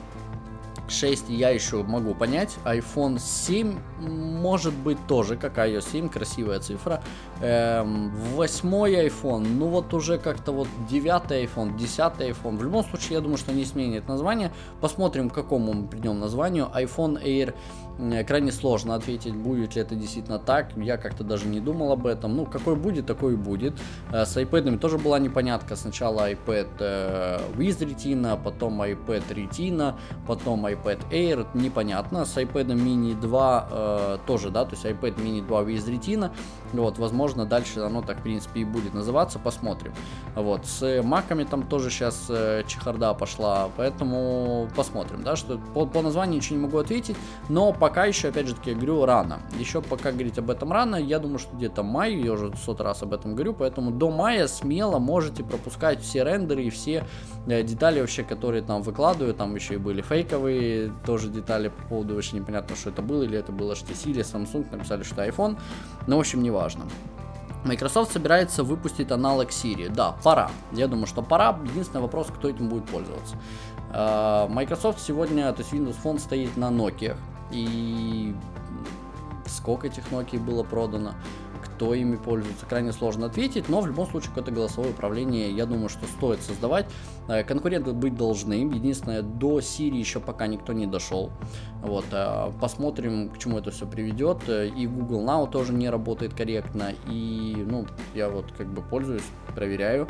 [0.87, 2.57] 6 я еще могу понять.
[2.63, 7.03] iPhone 7 может быть тоже, как iOS 7, красивая цифра.
[7.41, 12.57] Эм, восьмой iPhone, ну вот уже как-то вот девятый iPhone, десятый iPhone.
[12.57, 14.51] В любом случае, я думаю, что они сменят название.
[14.81, 16.69] Посмотрим, к какому мы придем названию.
[16.73, 17.53] iPhone Air
[18.27, 20.75] крайне сложно ответить, будет ли это действительно так.
[20.75, 22.35] Я как-то даже не думал об этом.
[22.35, 23.73] Ну, какой будет, такой и будет.
[24.11, 25.75] Э, с iPad тоже была непонятка.
[25.75, 29.95] Сначала iPad э, with Retina, потом iPad Retina,
[30.27, 31.47] потом iPad Air.
[31.53, 32.25] Непонятно.
[32.25, 36.31] С iPad mini 2 э, тоже, да, то есть iPad mini 2 with Retina.
[36.73, 39.39] Вот, возможно, дальше оно так, в принципе, и будет называться.
[39.39, 39.93] Посмотрим.
[40.35, 42.29] Вот, с маками там тоже сейчас
[42.67, 47.15] чехарда пошла, поэтому посмотрим, да, что по, по названию ничего не могу ответить,
[47.47, 49.41] но по пока еще, опять же таки, говорю, рано.
[49.59, 53.03] Еще пока говорить об этом рано, я думаю, что где-то май, я уже сот раз
[53.03, 57.05] об этом говорю, поэтому до мая смело можете пропускать все рендеры и все
[57.45, 62.15] э, детали вообще, которые там выкладывают, там еще и были фейковые тоже детали по поводу,
[62.15, 65.59] вообще непонятно, что это было, или это было HTC или Samsung, написали, что iPhone,
[66.07, 66.85] но в общем не важно.
[67.65, 69.93] Microsoft собирается выпустить аналог Siri.
[69.93, 70.49] Да, пора.
[70.71, 71.59] Я думаю, что пора.
[71.65, 73.35] Единственный вопрос, кто этим будет пользоваться.
[73.93, 77.15] Э, Microsoft сегодня, то есть Windows Phone стоит на Nokia
[77.55, 78.35] и
[79.47, 81.13] сколько этих Nokia было продано,
[81.63, 85.89] кто ими пользуется, крайне сложно ответить, но в любом случае какое-то голосовое управление, я думаю,
[85.89, 86.85] что стоит создавать.
[87.27, 91.31] Э, конкуренты быть должны, единственное, до Siri еще пока никто не дошел.
[91.81, 94.47] Вот, э, посмотрим, к чему это все приведет.
[94.47, 99.23] Э, и Google Now тоже не работает корректно, и, ну, я вот как бы пользуюсь,
[99.53, 100.07] проверяю.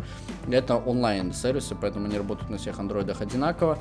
[0.50, 3.80] Это онлайн-сервисы, поэтому они работают на всех андроидах одинаково.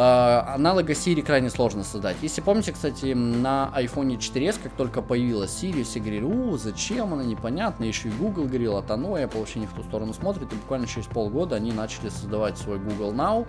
[0.00, 2.16] Uh, аналога Siri крайне сложно создать.
[2.22, 7.22] Если помните, кстати, на iPhone 4s, как только появилась Siri, все говорили, у, зачем она,
[7.22, 10.50] непонятно, еще и Google говорил, а то ну, Apple вообще не в ту сторону смотрит,
[10.54, 13.46] и буквально через полгода они начали создавать свой Google Now,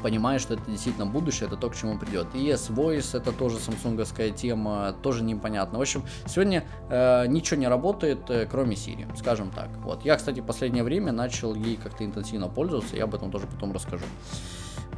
[0.00, 2.28] понимая, что это действительно будущее, это то, к чему придет.
[2.34, 5.78] И yes Voice, это тоже самсунговская тема, тоже непонятно.
[5.78, 9.70] В общем, сегодня э, ничего не работает, э, кроме Siri, скажем так.
[9.78, 10.04] Вот.
[10.04, 13.72] Я, кстати, в последнее время начал ей как-то интенсивно пользоваться, я об этом тоже потом
[13.72, 14.04] расскажу.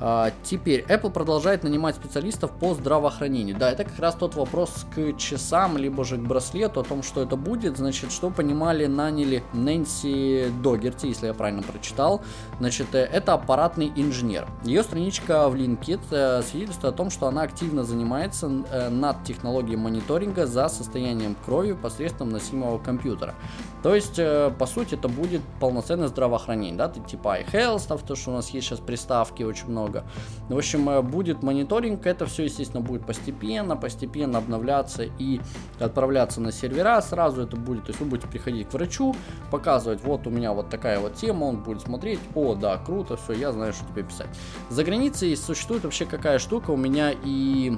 [0.03, 3.57] А, теперь Apple продолжает нанимать специалистов по здравоохранению.
[3.57, 7.23] Да, это как раз тот вопрос к часам, либо же к браслету, о том, что
[7.23, 7.77] это будет.
[7.77, 12.23] Значит, что понимали, наняли Нэнси Догерти, если я правильно прочитал.
[12.59, 14.47] Значит, э, это аппаратный инженер.
[14.65, 19.77] Ее страничка в LinkedIn э, свидетельствует о том, что она активно занимается э, над технологией
[19.77, 23.35] мониторинга за состоянием крови посредством носимого компьютера.
[23.83, 24.21] То есть,
[24.59, 28.79] по сути, это будет полноценное здравоохранение, да, типа iHealth, то, что у нас есть сейчас
[28.79, 30.05] приставки очень много, много.
[30.49, 35.41] В общем, э, будет мониторинг, это все, естественно, будет постепенно, постепенно обновляться и
[35.79, 37.01] отправляться на сервера.
[37.01, 39.15] Сразу это будет, то есть вы будете приходить к врачу,
[39.51, 43.33] показывать, вот у меня вот такая вот тема, он будет смотреть, о, да, круто, все,
[43.33, 44.29] я знаю, что тебе писать.
[44.71, 47.77] За границей существует вообще какая штука, у меня и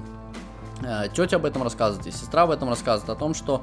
[0.85, 3.63] э, тетя об этом рассказывает, и сестра об этом рассказывает, о том, что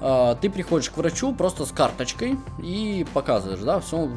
[0.00, 4.08] э, ты приходишь к врачу просто с карточкой и показываешь, да, все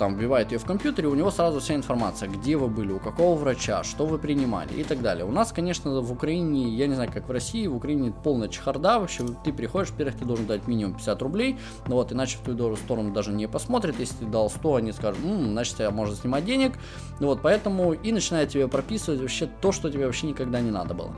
[0.00, 3.38] там вбивает ее в компьютере, у него сразу вся информация, где вы были, у какого
[3.38, 5.26] врача, что вы принимали и так далее.
[5.26, 8.98] У нас, конечно, в Украине, я не знаю, как в России, в Украине полная чехарда,
[8.98, 12.76] вообще ты приходишь, во-первых, ты должен дать минимум 50 рублей, ну вот, иначе в твою
[12.76, 16.46] сторону даже не посмотрят, если ты дал 100, они скажут, М, значит, тебя можно снимать
[16.46, 16.72] денег,
[17.20, 20.94] ну вот, поэтому и начинает тебе прописывать вообще то, что тебе вообще никогда не надо
[20.94, 21.10] было.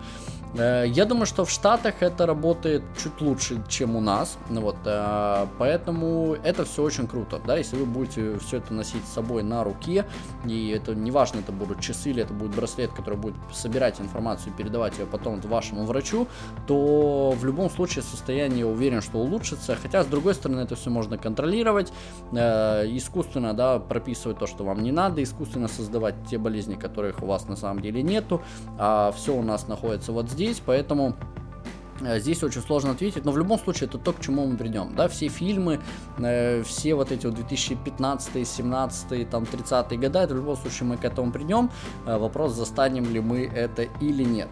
[0.55, 4.39] Э, я думаю, что в Штатах это работает чуть лучше, чем у нас.
[4.49, 7.41] Вот, э, поэтому это все очень круто.
[7.47, 10.05] Да, если вы будете все это носить с собой на руке,
[10.45, 14.57] и это неважно, это будут часы или это будет браслет, который будет собирать информацию и
[14.57, 16.29] передавать ее потом вашему врачу,
[16.67, 19.77] то в любом случае состояние, уверен, что улучшится.
[19.81, 21.93] Хотя, с другой стороны, это все можно контролировать,
[22.33, 27.27] э, искусственно да, прописывать то, что вам не надо, искусственно создавать те болезни, которых у
[27.27, 28.43] вас на самом деле нету,
[28.79, 31.15] а все у нас находится вот здесь здесь, поэтому
[32.01, 34.95] э, Здесь очень сложно ответить, но в любом случае это то, к чему мы придем.
[34.97, 35.81] Да, все фильмы,
[36.19, 40.97] э, все вот эти вот 2015, 17, там 30 года, это в любом случае мы
[40.97, 41.71] к этому придем.
[42.07, 44.49] Э, вопрос, застанем ли мы это или нет.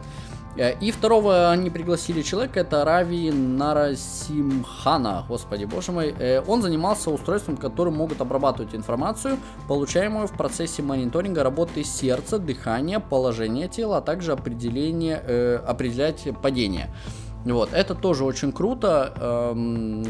[0.57, 6.15] Э, и второго они пригласили человека, это Рави Нарасимхана, господи боже мой.
[6.19, 13.01] Э, он занимался устройством, которым могут обрабатывать информацию, получаемую в процессе мониторинга работы сердца, дыхания,
[13.01, 16.93] положения тела, а также определение, э, определять падение.
[17.45, 19.15] Вот, это тоже очень круто.
[19.55, 20.05] Эм,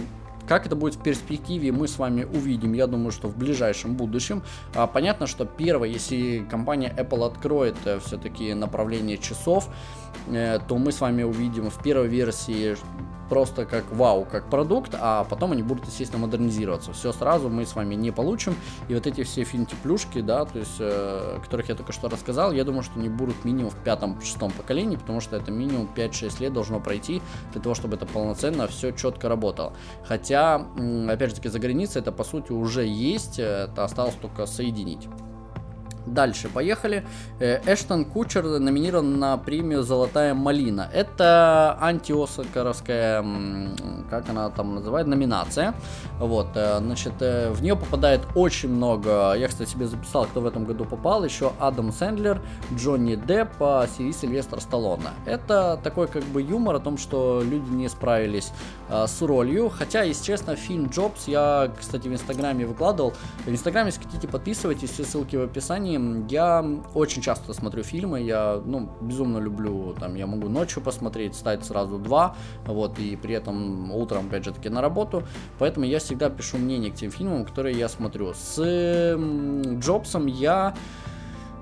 [0.48, 4.42] как это будет в перспективе, мы с вами увидим, я думаю, что в ближайшем будущем.
[4.74, 9.68] А, понятно, что первое, если компания Apple откроет все-таки направление часов,
[10.26, 12.76] то мы с вами увидим в первой версии
[13.30, 16.92] просто как вау, как продукт, а потом они будут, естественно, модернизироваться.
[16.92, 18.54] Все сразу мы с вами не получим.
[18.88, 22.64] И вот эти все финти-плюшки, да, то есть, э, которых я только что рассказал, я
[22.64, 26.80] думаю, что они будут минимум в пятом-шестом поколении, потому что это минимум 5-6 лет должно
[26.80, 29.72] пройти для того, чтобы это полноценно все четко работало.
[30.04, 30.66] Хотя,
[31.08, 35.08] опять же таки, за границей это, по сути, уже есть, э, это осталось только соединить.
[36.06, 37.04] Дальше, поехали.
[37.38, 40.88] Э, Эштон Кучер номинирован на премию «Золотая малина».
[40.92, 43.24] Это антиоскаровская,
[44.08, 45.74] как она там называет, номинация.
[46.18, 50.46] Вот, э, значит, э, в нее попадает очень много, я, кстати, себе записал, кто в
[50.46, 52.40] этом году попал, еще Адам Сэндлер,
[52.74, 53.60] Джонни Депп
[53.98, 54.90] и Сильвестр Сталлоне.
[55.26, 58.52] Это такой как бы юмор о том, что люди не справились
[58.90, 63.14] с ролью, хотя, если честно, фильм «Джобс» я, кстати, в Инстаграме выкладывал.
[63.46, 68.60] В Инстаграме, если хотите, подписывайтесь, все ссылки в описании я очень часто смотрю фильмы, я,
[68.64, 72.34] ну, безумно люблю, там, я могу ночью посмотреть, стать сразу два,
[72.66, 75.22] вот, и при этом утром, опять же таки, на работу,
[75.58, 78.34] поэтому я всегда пишу мнение к тем фильмам, которые я смотрю.
[78.34, 78.60] С
[79.78, 80.74] Джобсом я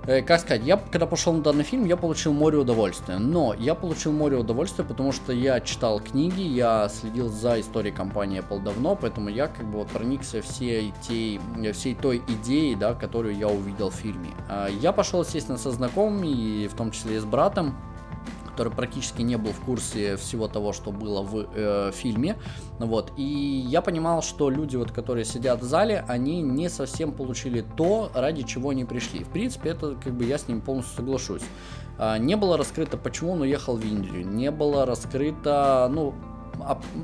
[0.08, 3.18] Э, как сказать, я когда пошел на данный фильм, я получил море удовольствия.
[3.18, 8.40] Но я получил море удовольствия, потому что я читал книги, я следил за историей компании
[8.40, 11.38] Apple давно, поэтому я как бы вот проникся всей, тей,
[11.74, 14.30] всей той идеей, да, которую я увидел в фильме.
[14.48, 17.76] А, я пошел, естественно, со знакомыми, и в том числе и с братом,
[18.58, 22.36] который практически не был в курсе всего того, что было в э, фильме.
[22.80, 23.12] Вот.
[23.16, 28.10] И я понимал, что люди, вот, которые сидят в зале, они не совсем получили то,
[28.14, 29.22] ради чего они пришли.
[29.22, 31.42] В принципе, это как бы я с ним полностью соглашусь.
[31.98, 34.26] А, не было раскрыто, почему он уехал в Индию.
[34.26, 36.14] Не было раскрыто, ну,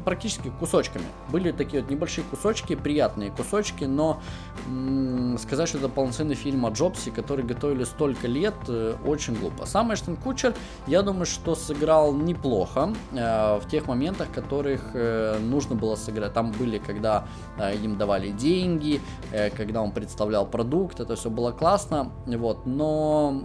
[0.05, 1.05] практически кусочками.
[1.31, 4.21] Были такие вот небольшие кусочки, приятные кусочки, но
[4.67, 9.67] м- сказать, что это полноценный фильм о Джобсе, который готовили столько лет, э, очень глупо.
[9.67, 10.55] Сам Эштон Кучер,
[10.87, 16.33] я думаю, что сыграл неплохо э, в тех моментах, которых э, нужно было сыграть.
[16.33, 17.27] Там были, когда
[17.59, 19.01] э, им давали деньги,
[19.33, 23.43] э, когда он представлял продукт, это все было классно, вот, но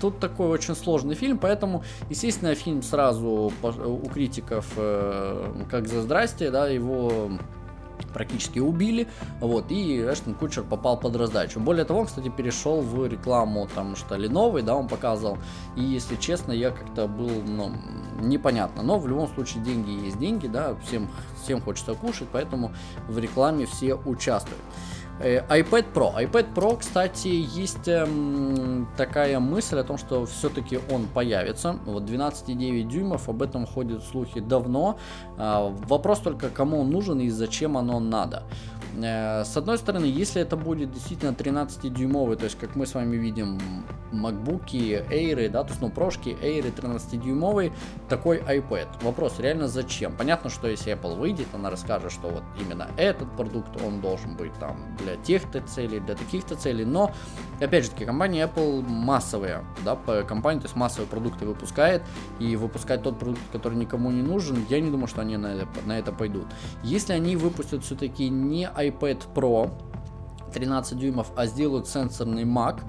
[0.00, 6.50] тут такой очень сложный фильм, поэтому, естественно, фильм сразу у критиков э, как за здрасте,
[6.50, 7.30] да, его
[8.12, 9.08] практически убили,
[9.40, 11.60] вот, и Эштон Кучер попал под раздачу.
[11.60, 15.38] Более того, он, кстати, перешел в рекламу, там, что ли, новый, да, он показывал,
[15.76, 17.72] и, если честно, я как-то был, ну,
[18.20, 21.08] непонятно, но в любом случае деньги есть деньги, да, всем,
[21.42, 22.72] всем хочется кушать, поэтому
[23.08, 24.62] в рекламе все участвуют.
[25.18, 26.14] Э, iPad Pro.
[26.14, 31.78] iPad Pro, кстати, есть эм, такая мысль о том, что все-таки он появится.
[31.86, 34.98] Вот 12,9 дюймов, об этом ходят слухи давно.
[35.38, 38.42] Э, вопрос только, кому он нужен и зачем оно надо.
[39.02, 43.16] Э, с одной стороны, если это будет действительно 13-дюймовый, то есть, как мы с вами
[43.16, 43.58] видим,
[44.12, 47.72] MacBook, Air, да, то есть, ну, прошки, Air 13-дюймовый,
[48.08, 48.88] такой iPad.
[49.02, 50.16] Вопрос, реально зачем?
[50.16, 54.52] Понятно, что если Apple выйдет, она расскажет, что вот именно этот продукт, он должен быть
[54.54, 57.12] там для тех-то целей, для таких-то целей, но,
[57.60, 62.02] опять же таки, компания Apple массовая, да, по компании, то есть, массовые продукты выпускает,
[62.38, 65.68] и выпускать тот продукт, который никому не нужен, я не думаю, что они на это,
[65.84, 66.46] на это пойдут.
[66.82, 69.70] Если они выпустят все-таки не iPad, iPad Pro
[70.52, 72.80] 13 дюймов, а сделают сенсорный Mac,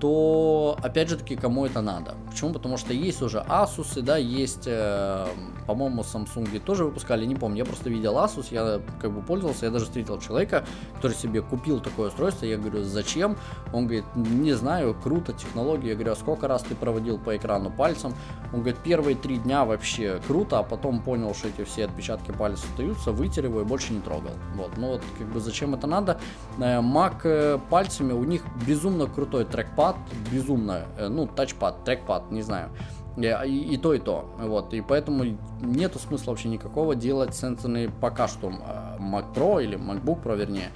[0.00, 2.14] то опять же таки кому это надо.
[2.30, 2.52] Почему?
[2.52, 5.26] Потому что есть уже Asus, да, есть, э,
[5.66, 9.70] по-моему, Samsung тоже выпускали, не помню, я просто видел Asus, я как бы пользовался, я
[9.70, 10.64] даже встретил человека,
[10.96, 13.36] который себе купил такое устройство, я говорю, зачем?
[13.72, 17.70] Он говорит, не знаю, круто, технология, я говорю, а сколько раз ты проводил по экрану
[17.70, 18.14] пальцем?
[18.52, 22.68] Он говорит, первые три дня вообще круто, а потом понял, что эти все отпечатки пальцев
[22.70, 24.32] остаются, вытер его и больше не трогал.
[24.56, 26.18] Вот, ну вот, как бы зачем это надо?
[26.58, 29.96] Э, Mac пальцами, у них безумно крутой трекпад
[30.30, 32.70] безумно, э, ну, тачпад, трекпад, не знаю.
[33.16, 34.30] И, и, и то, и то.
[34.38, 34.72] Вот.
[34.72, 35.24] И поэтому
[35.60, 40.70] нету смысла вообще никакого делать сенсорный пока что э, Mac Pro или MacBook Pro, вернее.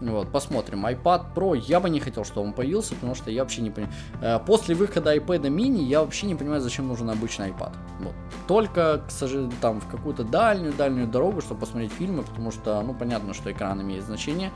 [0.00, 0.86] Вот, посмотрим.
[0.86, 3.94] iPad Pro я бы не хотел, чтобы он появился, потому что я вообще не понимаю.
[4.20, 7.72] Э, после выхода iPad mini я вообще не понимаю, зачем нужен обычный iPad.
[8.00, 8.14] Вот.
[8.46, 13.34] Только, к сожалению, там в какую-то дальнюю-дальнюю дорогу, чтобы посмотреть фильмы, потому что, ну, понятно,
[13.34, 14.52] что экран имеет значение.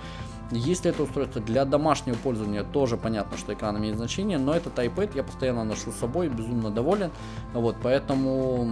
[0.50, 5.12] Если это устройство для домашнего пользования, тоже понятно, что экран имеет значение, но этот iPad
[5.14, 7.10] я постоянно ношу с собой, безумно доволен,
[7.54, 8.68] вот, поэтому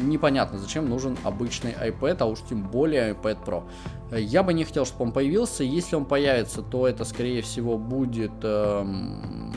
[0.00, 3.64] непонятно, зачем нужен обычный iPad, а уж тем более iPad Pro.
[4.16, 8.32] Я бы не хотел, чтобы он появился, если он появится, то это, скорее всего, будет...
[8.42, 9.52] Эм,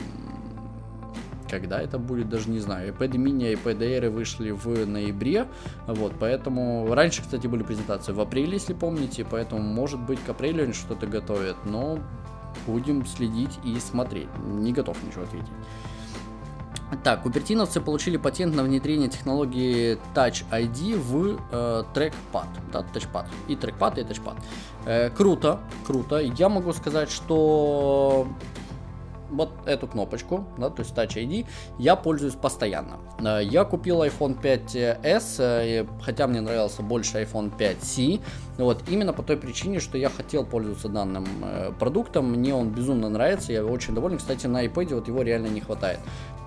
[1.52, 2.94] когда это будет, даже не знаю.
[2.94, 5.46] iPad mini и iPad Air вышли в ноябре,
[5.86, 10.64] вот, поэтому раньше, кстати, были презентации в апреле, если помните, поэтому, может быть, к апрелю
[10.64, 11.98] они что-то готовят, но
[12.66, 14.28] будем следить и смотреть.
[14.44, 15.52] Не готов ничего ответить.
[17.04, 23.56] Так, купертиновцы получили патент на внедрение технологии Touch ID в э, трекпад, да, тачпад, и
[23.56, 24.36] трекпад, и тачпад.
[24.84, 26.18] Э, круто, круто.
[26.18, 28.28] Я могу сказать, что
[29.32, 31.46] вот эту кнопочку, да, то есть Touch ID,
[31.78, 32.98] я пользуюсь постоянно.
[33.18, 38.20] Э, я купил iPhone 5s, э, хотя мне нравился больше iPhone 5c,
[38.58, 43.08] вот, именно по той причине, что я хотел пользоваться данным э, продуктом, мне он безумно
[43.08, 46.00] нравится, я очень доволен, кстати, на iPad вот его реально не хватает.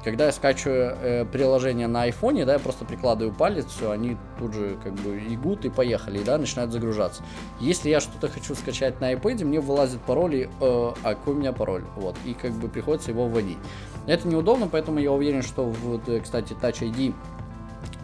[0.03, 4.53] Когда я скачиваю э, приложение на айфоне, да, я просто прикладываю палец, все, они тут
[4.53, 7.23] же как бы игут и поехали, да, начинают загружаться.
[7.59, 11.37] Если я что-то хочу скачать на iPad, мне вылазит пароль, и, э, а какой у
[11.37, 13.57] меня пароль, вот, и как бы приходится его вводить.
[14.05, 17.15] Это неудобно, поэтому я уверен, что, вот, э, кстати, Touch ID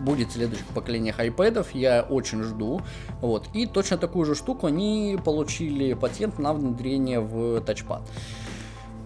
[0.01, 2.81] будет следующих поколениях iPad, я очень жду.
[3.21, 3.47] Вот.
[3.53, 8.01] И точно такую же штуку они получили патент на внедрение в Touchpad.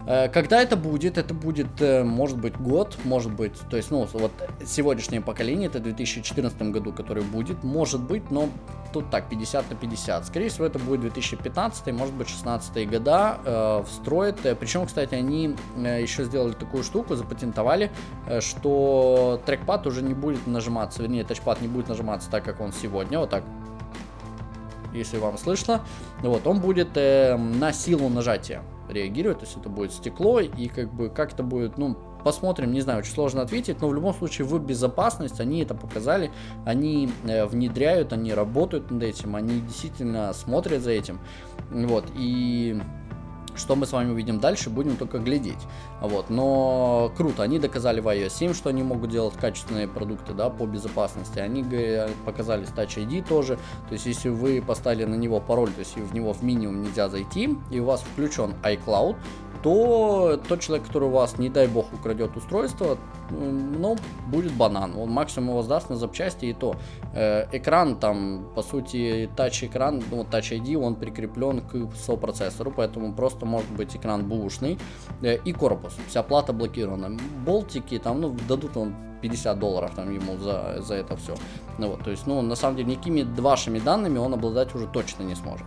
[0.08, 1.18] Э, когда это будет?
[1.18, 4.32] Это будет, э, может быть, год, может быть, то есть, ну, вот
[4.66, 8.49] сегодняшнее поколение, это в 2014 году, который будет, может быть, но
[8.93, 10.26] тут так, 50 на 50.
[10.26, 14.45] Скорее всего, это будет 2015, может быть, 16 года э, встроят.
[14.45, 17.91] Э, Причем, кстати, они еще сделали такую штуку, запатентовали,
[18.39, 23.20] что трекпад уже не будет нажиматься, вернее, тачпад не будет нажиматься так, как он сегодня,
[23.20, 23.43] вот так
[24.93, 25.82] если вам слышно.
[26.22, 30.93] Вот, он будет э, на силу нажатия реагировать, то есть это будет стекло, и как
[30.93, 34.47] бы как это будет, ну, посмотрим, не знаю, очень сложно ответить, но в любом случае
[34.47, 36.31] в безопасность они это показали,
[36.65, 41.19] они э, внедряют, они работают над этим, они действительно смотрят за этим,
[41.69, 42.81] вот, и
[43.56, 45.60] что мы с вами увидим дальше, будем только глядеть.
[46.01, 46.30] Вот.
[46.30, 50.66] Но круто, они доказали в iOS 7, что они могут делать качественные продукты да, по
[50.66, 51.39] безопасности.
[51.39, 51.64] Они
[52.26, 53.58] показали с Touch ID тоже.
[53.88, 57.10] То есть, если вы поставили на него пароль, то есть в него в минимум нельзя
[57.10, 59.16] зайти, и у вас включен iCloud,
[59.66, 62.99] то тот человек, который у вас, не дай бог, украдет устройство,
[63.32, 63.95] ну,
[64.28, 64.95] будет банан.
[64.95, 66.76] Он максимум его сдаст на запчасти, и то.
[67.16, 73.47] Э, экран там, по сути, тач-экран, ну, Touch ID, он прикреплен к сопроцессору, поэтому просто
[73.47, 74.78] может быть экран бушный.
[75.24, 77.18] Э, и корпус, вся плата блокирована.
[77.43, 81.34] Болтики там, ну, дадут вам 50 долларов там ему за, за это все.
[81.80, 85.24] Ну, вот, то есть, ну, на самом деле, никакими вашими данными он обладать уже точно
[85.24, 85.66] не сможет.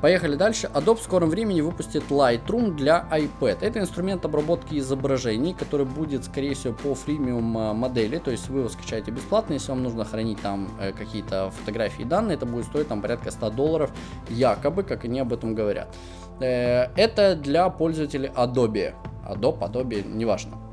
[0.00, 0.70] Поехали дальше.
[0.72, 3.58] Adobe в скором времени выпустит Lightroom для iPad.
[3.62, 8.18] Это инструмент обработки изображений, который будет, скорее всего, по фримиум а, модели.
[8.18, 12.04] То есть вы его скачаете бесплатно, если вам нужно хранить там э, какие-то фотографии и
[12.04, 13.90] данные, это будет стоить там порядка 100 долларов,
[14.28, 15.92] якобы, как они об этом говорят.
[16.40, 18.94] Э, это для пользователей Adobe.
[19.28, 20.67] Adobe, Adobe, неважно.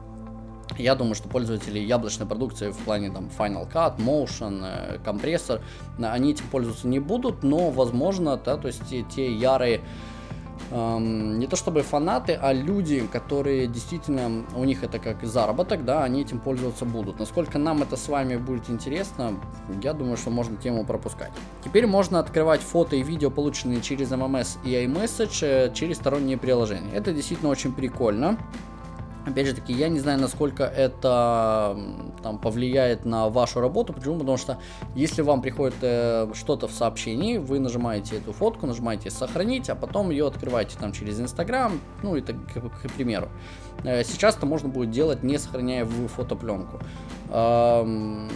[0.77, 5.61] Я думаю, что пользователи яблочной продукции в плане там Final Cut, Motion, э, компрессор,
[5.99, 8.81] они этим пользоваться не будут, но возможно, да, то есть
[9.15, 9.81] те, ярые
[10.71, 16.03] эм, не то чтобы фанаты, а люди, которые действительно, у них это как заработок, да,
[16.03, 17.19] они этим пользоваться будут.
[17.19, 19.39] Насколько нам это с вами будет интересно,
[19.81, 21.31] я думаю, что можно тему пропускать.
[21.63, 26.91] Теперь можно открывать фото и видео, полученные через MMS и iMessage, э, через сторонние приложения.
[26.93, 28.37] Это действительно очень прикольно.
[29.25, 31.77] Опять же таки, я не знаю, насколько это
[32.21, 33.91] там, повлияет на вашу работу.
[33.91, 34.19] Почему?
[34.19, 34.59] Потому что
[34.93, 40.11] если вам приходит э, что-то в сообщении, вы нажимаете эту фотку, нажимаете сохранить, а потом
[40.11, 43.29] ее открываете там через Инстаграм, ну и так, к, к примеру.
[43.83, 46.79] Э, сейчас это можно будет делать, не сохраняя в фотопленку.
[47.29, 48.27] Э,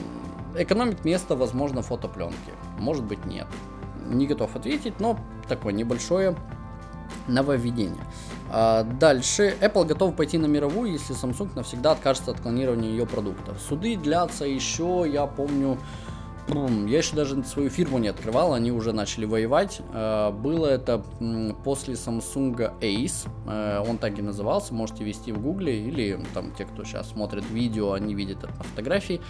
[0.57, 2.51] экономит место, возможно, фотопленки.
[2.79, 3.45] Может быть, нет.
[4.07, 6.35] Не готов ответить, но такое небольшое
[7.27, 8.03] нововведение.
[8.51, 9.55] А дальше.
[9.61, 13.59] Apple готов пойти на мировую, если Samsung навсегда откажется от клонирования ее продуктов.
[13.61, 15.77] Суды длятся еще, я помню,
[16.87, 19.81] я еще даже свою фирму не открывал, они уже начали воевать.
[19.93, 21.03] А, было это
[21.63, 26.65] после Samsung Ace, а, он так и назывался, можете ввести в гугле, или там те,
[26.65, 29.21] кто сейчас смотрит видео, они видят это на фотографии.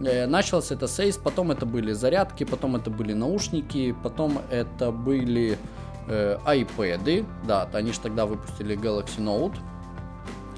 [0.00, 4.90] Э, началось это с Ace, потом это были зарядки, потом это были наушники, потом это
[4.90, 5.58] были
[6.08, 9.58] э, iPad, да, они же тогда выпустили Galaxy Note,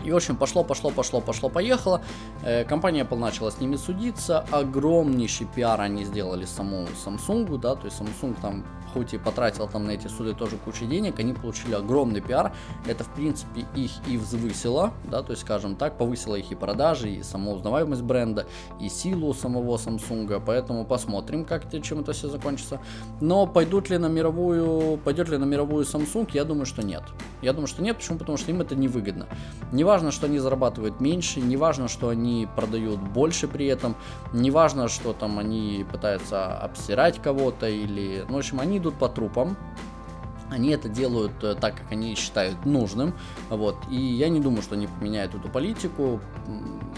[0.07, 2.01] и, в общем, пошло, пошло, пошло, пошло, поехало.
[2.45, 4.47] Э, компания Apple начала с ними судиться.
[4.53, 8.65] Огромнейший пиар они сделали самому Samsung, да, то есть Samsung там
[8.97, 12.55] хоть и потратил там на эти суды тоже кучу денег, они получили огромный пиар.
[12.87, 17.11] Это, в принципе, их и взвысило, да, то есть, скажем так, повысило их и продажи,
[17.11, 18.47] и саму узнаваемость бренда,
[18.81, 22.81] и силу самого Samsung, поэтому посмотрим, как это, чем это все закончится.
[23.21, 27.03] Но пойдут ли на мировую, пойдет ли на мировую Samsung, я думаю, что нет.
[27.43, 28.19] Я думаю, что нет, почему?
[28.19, 29.27] Потому что им это невыгодно.
[29.73, 33.95] Не важно, что они зарабатывают меньше, не важно, что они продают больше при этом,
[34.33, 39.09] не важно, что там они пытаются обсирать кого-то или, ну, в общем, они идут по
[39.09, 39.57] трупам,
[40.51, 43.15] они это делают э, так, как они считают нужным.
[43.51, 43.77] Вот.
[43.91, 46.21] И я не думаю, что они поменяют эту политику.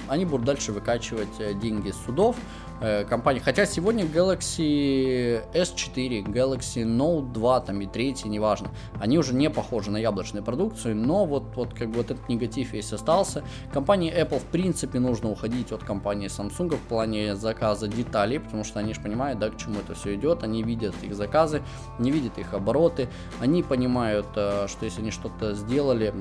[0.07, 2.36] Они будут дальше выкачивать э, деньги с судов.
[2.81, 3.41] Э, компании.
[3.41, 8.70] Хотя сегодня Galaxy S4, Galaxy Note 2 там и 3, неважно,
[9.01, 12.72] они уже не похожи на яблочную продукцию, но вот, вот как бы вот этот негатив
[12.72, 13.43] весь остался.
[13.72, 18.79] Компании Apple в принципе нужно уходить от компании Samsung в плане заказа деталей, потому что
[18.79, 21.62] они же понимают, да, к чему это все идет, они видят их заказы,
[21.99, 23.09] не видят их обороты,
[23.41, 26.14] они понимают, э, что если они что-то сделали,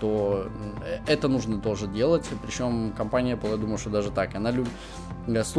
[0.00, 0.46] то
[0.84, 4.70] э, это нужно тоже делать, причем компания Apple, я думаю, что даже так, она любит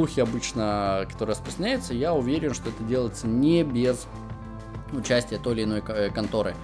[0.05, 4.05] слухи обычно, которые распространяются, я уверен, что это делается не без
[4.93, 6.55] участия той или иной э, конторы.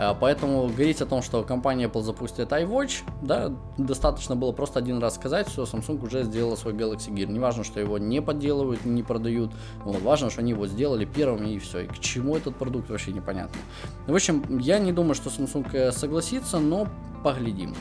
[0.00, 4.98] Э, поэтому говорить о том, что компания Apple запустит iWatch, да, достаточно было просто один
[4.98, 7.26] раз сказать, все, Samsung уже сделала свой Galaxy Gear.
[7.26, 9.52] Неважно, что его не подделывают, не продают,
[9.84, 11.80] вот, важно, что они его сделали первыми и все.
[11.80, 13.60] И к чему этот продукт вообще непонятно.
[14.06, 16.88] В общем, я не думаю, что Samsung э, согласится, но
[17.22, 17.74] поглядим.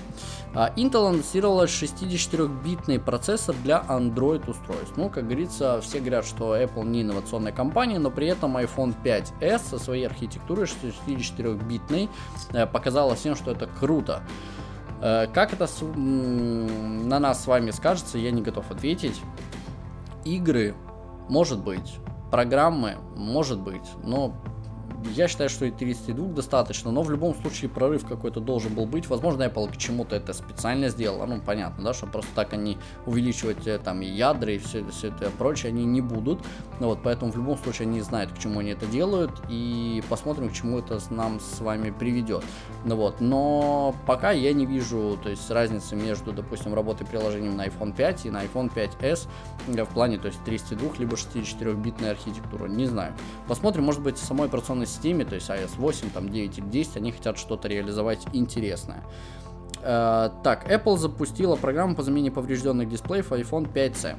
[0.54, 4.94] А, Intel анонсировала 64-битный процессор для Android устройств.
[4.98, 9.60] Ну, как говорится, все говорят, что Apple не инновационная компания, но при этом iPhone 5s
[9.70, 12.09] со своей архитектурой 64-битной
[12.54, 14.24] э, показала всем, что это круто.
[15.02, 19.22] Э, как это на нас с вами скажется, я не готов ответить.
[20.26, 20.76] Игры,
[21.30, 21.98] может быть,
[22.32, 24.36] программы, может быть, но
[25.16, 29.08] я считаю, что и 32 достаточно, но в любом случае прорыв какой-то должен был быть.
[29.08, 31.26] Возможно, Apple к чему-то это специально сделала.
[31.26, 35.08] Ну, понятно, да, что просто так они увеличивать э, там и ядра, и все, все
[35.08, 36.40] это прочее они не будут.
[36.80, 40.50] Ну, вот, поэтому в любом случае они знают, к чему они это делают, и посмотрим,
[40.50, 42.44] к чему это нам с вами приведет.
[42.86, 47.68] Ну, вот, но пока я не вижу, то есть разницы между, допустим, работой приложением на
[47.68, 49.28] iPhone 5 и на iPhone 5s
[49.78, 52.70] в плане, то есть 32 либо 64-битной архитектуры.
[52.70, 53.14] Не знаю.
[53.48, 57.12] Посмотрим, может быть, самой операционной системе, то есть iOS 8, там 9 или 10, они
[57.12, 59.04] хотят что-то реализовать интересное.
[59.82, 64.16] Э, так, Apple запустила программу по замене поврежденных дисплеев iPhone 5C.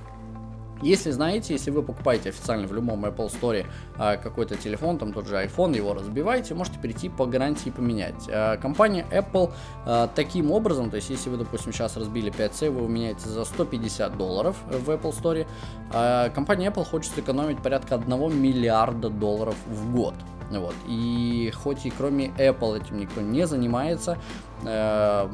[0.82, 3.66] Если знаете, если вы покупаете официально в любом Apple Store
[3.98, 8.28] а, какой-то телефон, там тот же iPhone, его разбиваете, можете перейти по гарантии поменять.
[8.28, 9.52] А, компания Apple
[9.84, 14.16] а, таким образом, то есть если вы, допустим, сейчас разбили 5C, вы меняете за 150
[14.16, 20.14] долларов в Apple Store, компания Apple хочет сэкономить порядка 1 миллиарда долларов в год.
[20.50, 20.74] Вот.
[20.88, 24.18] И хоть и кроме Apple этим никто не занимается,
[24.64, 25.28] э,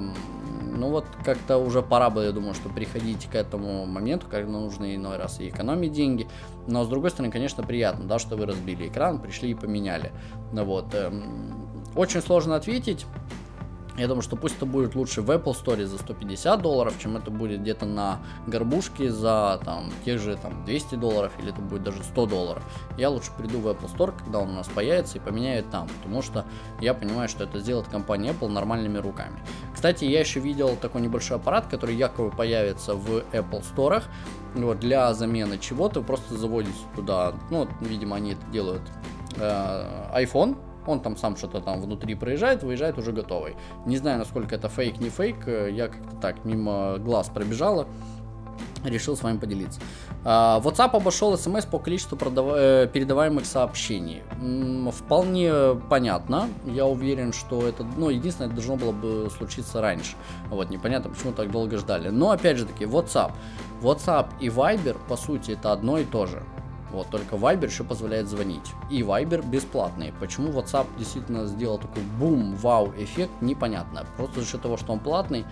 [0.76, 4.94] ну вот как-то уже пора бы, я думаю, что приходить к этому моменту, когда нужно
[4.94, 6.28] иной раз и экономить деньги.
[6.66, 10.12] Но с другой стороны, конечно, приятно, да, что вы разбили экран, пришли и поменяли.
[10.52, 10.94] Ну вот.
[10.94, 11.10] Э,
[11.94, 13.06] очень сложно ответить.
[13.96, 17.30] Я думаю, что пусть это будет лучше в Apple Store за 150 долларов, чем это
[17.30, 22.02] будет где-то на горбушке за там, тех же там, 200 долларов, или это будет даже
[22.02, 22.62] 100 долларов.
[22.98, 26.20] Я лучше приду в Apple Store, когда он у нас появится, и поменяю там, потому
[26.20, 26.44] что
[26.80, 29.40] я понимаю, что это сделает компания Apple нормальными руками.
[29.74, 34.02] Кстати, я еще видел такой небольшой аппарат, который якобы появится в Apple Store
[34.54, 36.00] вот, для замены чего-то.
[36.00, 38.82] Вы просто заводите туда, ну, видимо, они это делают
[39.36, 40.56] э, iPhone,
[40.88, 43.56] он там сам что-то там внутри проезжает, выезжает уже готовый.
[43.86, 47.86] Не знаю, насколько это фейк, не фейк, я как-то так мимо глаз пробежала,
[48.84, 49.80] решил с вами поделиться.
[50.24, 52.46] Uh, WhatsApp обошел смс по количеству продав...
[52.48, 54.22] Э, передаваемых сообщений.
[54.90, 55.52] Вполне
[55.88, 56.48] понятно.
[56.66, 60.16] Я уверен, что это, ну, единственное, это должно было бы случиться раньше.
[60.50, 62.08] Вот, непонятно, почему так долго ждали.
[62.08, 63.32] Но, опять же таки, WhatsApp.
[63.82, 66.42] WhatsApp и Viber, по сути, это одно и то же.
[66.92, 68.72] Вот, только Viber еще позволяет звонить.
[68.90, 70.12] И Viber бесплатный.
[70.20, 74.06] Почему WhatsApp действительно сделал такой бум, вау эффект, непонятно.
[74.16, 75.44] Просто за счет того, что он платный,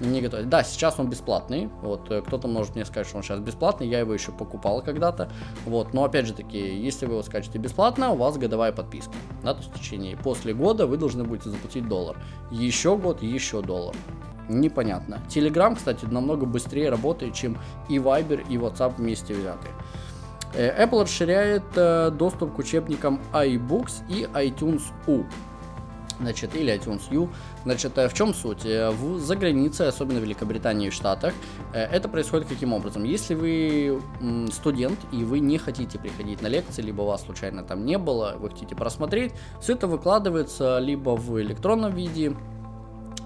[0.00, 0.44] не готов.
[0.46, 1.68] Да, сейчас он бесплатный.
[1.82, 3.88] Вот, э, кто-то может мне сказать, что он сейчас бесплатный.
[3.88, 5.30] Я его еще покупал когда-то.
[5.66, 9.12] Вот, но опять же таки, если вы его скачете бесплатно, у вас годовая подписка.
[9.42, 12.16] Да, то есть в течение после года вы должны будете заплатить доллар.
[12.50, 13.94] Еще год, еще доллар
[14.50, 15.20] непонятно.
[15.28, 17.56] Telegram, кстати, намного быстрее работает, чем
[17.88, 19.72] и Viber, и WhatsApp вместе взятые.
[20.54, 25.24] Apple расширяет доступ к учебникам iBooks и iTunes U
[26.20, 27.28] значит, или iTunes U.
[27.64, 28.64] Значит, э, в чем суть?
[28.64, 31.34] Э, в, за границей, особенно в Великобритании и Штатах,
[31.72, 33.04] э, это происходит каким образом?
[33.04, 34.00] Если вы
[34.52, 38.50] студент и вы не хотите приходить на лекции, либо вас случайно там не было, вы
[38.50, 42.36] хотите просмотреть, все это выкладывается либо в электронном виде,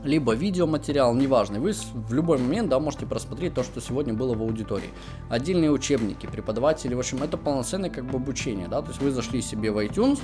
[0.05, 4.43] либо видеоматериал, неважно, вы в любой момент да, можете просмотреть то, что сегодня было в
[4.43, 4.91] аудитории.
[5.29, 9.43] Отдельные учебники, преподаватели, в общем, это полноценное как бы обучение, да, то есть вы зашли
[9.43, 10.21] себе в iTunes,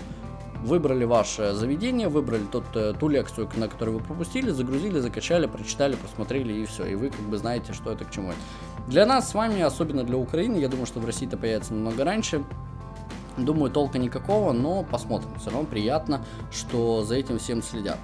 [0.62, 5.97] выбрали ваше заведение, выбрали тот, э, ту лекцию, на которую вы пропустили, загрузили, закачали, прочитали,
[5.97, 6.85] посмотрели и все.
[6.85, 8.33] И вы как бы знаете, что это к чему.
[8.87, 12.05] Для нас с вами, особенно для Украины, я думаю, что в России это появится намного
[12.05, 12.45] раньше,
[13.37, 15.31] Думаю, толка никакого, но посмотрим.
[15.39, 17.99] Все равно приятно, что за этим всем следят.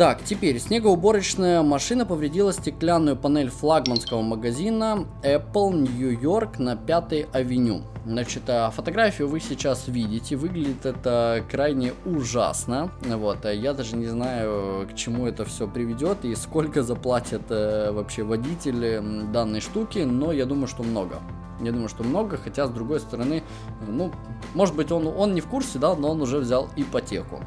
[0.00, 7.82] Так, теперь снегоуборочная машина повредила стеклянную панель флагманского магазина Apple New York на 5 авеню.
[8.06, 12.90] Значит, а, фотографию вы сейчас видите, выглядит это крайне ужасно.
[13.02, 17.92] Вот, а я даже не знаю, к чему это все приведет и сколько заплатят э,
[17.92, 21.16] вообще водители данной штуки, но я думаю, что много.
[21.60, 23.42] Я думаю, что много, хотя с другой стороны,
[23.86, 24.10] ну,
[24.54, 27.44] может быть, он, он не в курсе, да, но он уже взял ипотеку.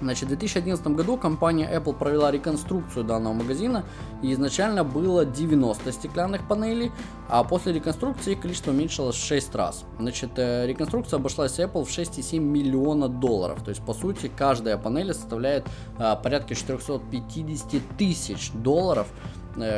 [0.00, 3.84] Значит, в 2011 году компания Apple провела реконструкцию данного магазина,
[4.22, 6.90] и изначально было 90 стеклянных панелей,
[7.28, 9.84] а после реконструкции их количество уменьшилось в 6 раз.
[9.98, 15.12] Значит, э, реконструкция обошлась Apple в 6,7 миллиона долларов, то есть, по сути, каждая панель
[15.12, 15.66] составляет
[15.98, 19.08] а, порядка 450 тысяч долларов,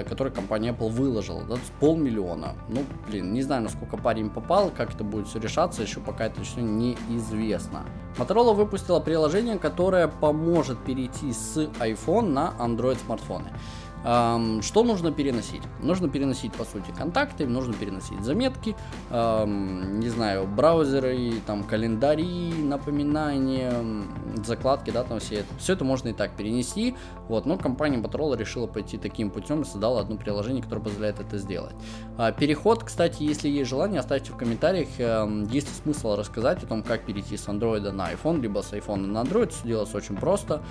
[0.08, 2.54] который компания Apple выложила, да, с полмиллиона.
[2.68, 6.42] Ну, блин, не знаю, насколько парень попал, как это будет все решаться, еще пока это
[6.42, 7.84] все неизвестно.
[8.18, 13.50] Motorola выпустила приложение, которое поможет перейти с iPhone на Android смартфоны.
[14.03, 15.62] Что нужно переносить?
[15.80, 18.74] Нужно переносить, по сути, контакты, нужно переносить заметки,
[19.11, 23.72] не знаю, браузеры, там, календари, напоминания,
[24.44, 25.55] закладки, да, там все это.
[25.59, 26.96] Все это можно и так перенести,
[27.28, 31.38] вот, но компания Motorola решила пойти таким путем и создала одно приложение, которое позволяет это
[31.38, 31.74] сделать.
[32.18, 34.88] А, переход, кстати, если есть желание, оставьте в комментариях,
[35.50, 39.07] есть ли смысл рассказать о том, как перейти с Android на iPhone, либо с iPhone
[39.07, 40.62] на Android, все делается очень просто,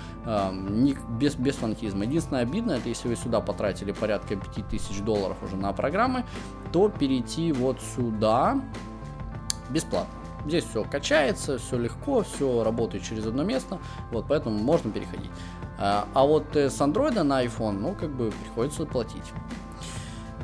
[1.18, 2.04] без, без фанатизма.
[2.04, 6.24] Единственное обидно, это если вы сюда потратили порядка 5000 долларов уже на программы,
[6.72, 8.60] то перейти вот сюда
[9.70, 10.14] бесплатно.
[10.46, 13.78] Здесь все качается, все легко, все работает через одно место,
[14.10, 15.30] вот поэтому можно переходить.
[15.78, 19.32] А, а вот э, с Android на iPhone, ну, как бы приходится платить.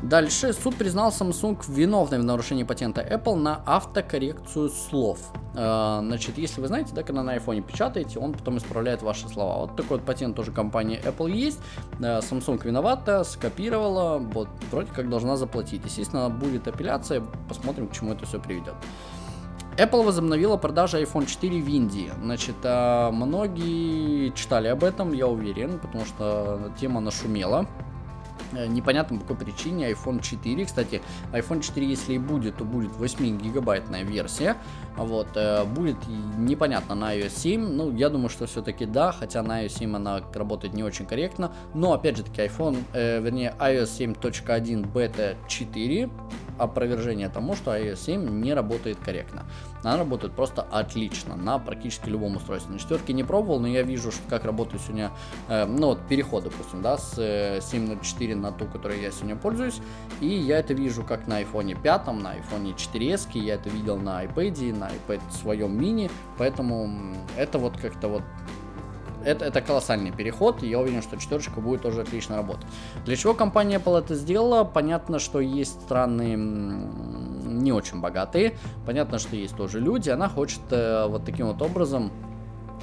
[0.02, 5.18] Дальше суд признал Samsung виновным в нарушении патента Apple на автокоррекцию слов.
[5.54, 9.58] Э, значит, если вы знаете, да, когда на iPhone печатаете, он потом исправляет ваши слова.
[9.62, 11.58] Вот такой вот патент тоже компании Apple есть.
[11.98, 15.82] Э, Samsung виновата, скопировала, вот вроде как должна заплатить.
[15.84, 18.74] Естественно, будет апелляция, посмотрим, к чему это все приведет.
[19.76, 22.10] Apple возобновила продажи iPhone 4 в Индии.
[22.22, 27.66] Значит, э, многие читали об этом, я уверен, потому что тема нашумела.
[28.52, 30.64] Э, непонятно по какой причине iPhone 4.
[30.64, 34.56] Кстати, iPhone 4, если и будет, то будет 8 гигабайтная версия.
[34.96, 35.96] Вот, э, будет
[36.36, 37.60] непонятно на iOS 7.
[37.60, 41.52] Ну, я думаю, что все-таки да, хотя на iOS 7 она работает не очень корректно.
[41.74, 46.10] Но, опять же таки, iPhone, э, вернее, iOS 7.1 Beta 4
[46.58, 49.44] опровержение тому, что iOS 7 не работает корректно.
[49.82, 52.72] Она работает просто отлично на практически любом устройстве.
[52.72, 55.12] На четверке не пробовал, но я вижу, что как работает сегодня,
[55.48, 59.80] э, ну вот переход, допустим, да, с э, 7.04 на ту, которой я сегодня пользуюсь,
[60.20, 64.24] и я это вижу как на iPhone 5, на iPhone 4s, я это видел на
[64.24, 68.22] iPad, на iPad своем мини, поэтому это вот как-то вот
[69.24, 72.66] это, это колоссальный переход, и я уверен, что четверочка будет тоже отлично работать.
[73.04, 74.64] Для чего компания Apple это сделала?
[74.64, 81.06] Понятно, что есть страны не очень богатые, понятно, что есть тоже люди, она хочет э,
[81.08, 82.12] вот таким вот образом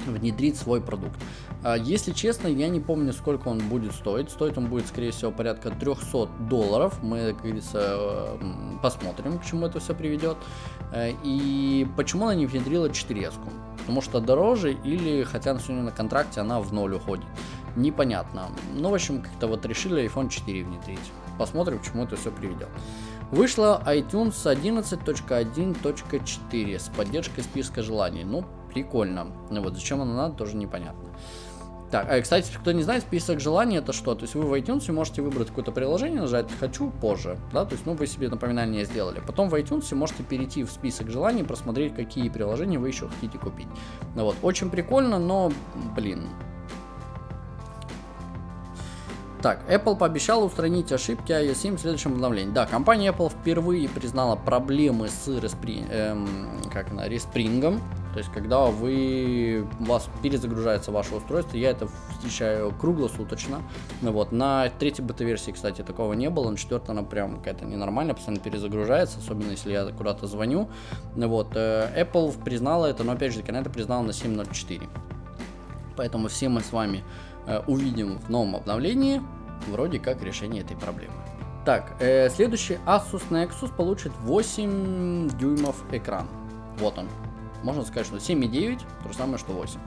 [0.06, 1.18] внедрить свой продукт.
[1.62, 4.30] А, если честно, я не помню, сколько он будет стоить.
[4.30, 7.02] Стоит он будет, скорее всего, порядка 300 долларов.
[7.02, 8.38] Мы, как говорится,
[8.82, 10.36] посмотрим, к чему это все приведет.
[10.92, 13.50] Э, и почему она не внедрила 4 -ску?
[13.78, 17.26] Потому что дороже или, хотя на сегодня на контракте она в ноль уходит.
[17.76, 18.50] Непонятно.
[18.74, 21.12] Ну, в общем, как-то вот решили iPhone 4 внедрить.
[21.38, 22.68] Посмотрим, к чему это все приведет.
[23.30, 28.24] Вышла iTunes 11.1.4 с поддержкой списка желаний.
[28.24, 28.44] Ну,
[28.76, 29.28] прикольно.
[29.50, 31.08] Ну вот, зачем она надо, тоже непонятно.
[31.90, 34.14] Так, а, кстати, кто не знает, список желаний это что?
[34.14, 37.86] То есть вы в iTunes можете выбрать какое-то приложение, нажать «Хочу» позже, да, то есть,
[37.86, 39.22] ну, вы себе напоминание сделали.
[39.26, 43.68] Потом в iTunes можете перейти в список желаний, просмотреть, какие приложения вы еще хотите купить.
[44.14, 45.50] Ну вот, очень прикольно, но,
[45.94, 46.28] блин,
[49.42, 52.52] Так, Apple пообещала устранить ошибки iOS 7 в следующем обновлении.
[52.52, 55.84] Да, компания Apple впервые признала проблемы с респри...
[55.88, 57.80] эм, как на, респрингом.
[58.16, 63.60] То есть, когда вы, у вас перезагружается ваше устройство, я это встречаю круглосуточно.
[64.00, 64.32] Ну, вот.
[64.32, 66.48] На третьей бета-версии, кстати, такого не было.
[66.48, 70.70] На четвертой она прям какая-то ненормальная, постоянно перезагружается, особенно если я куда-то звоню.
[71.14, 71.48] Ну, вот.
[71.56, 74.88] Э, Apple признала это, но опять же, она это признала на 7.04.
[75.94, 77.04] Поэтому все мы с вами
[77.46, 79.20] э, увидим в новом обновлении
[79.68, 81.12] вроде как решение этой проблемы.
[81.66, 86.26] Так, э, следующий Asus Nexus получит 8 дюймов экран.
[86.78, 87.08] Вот он.
[87.66, 89.80] Можно сказать, что 7,9, то же самое, что 8.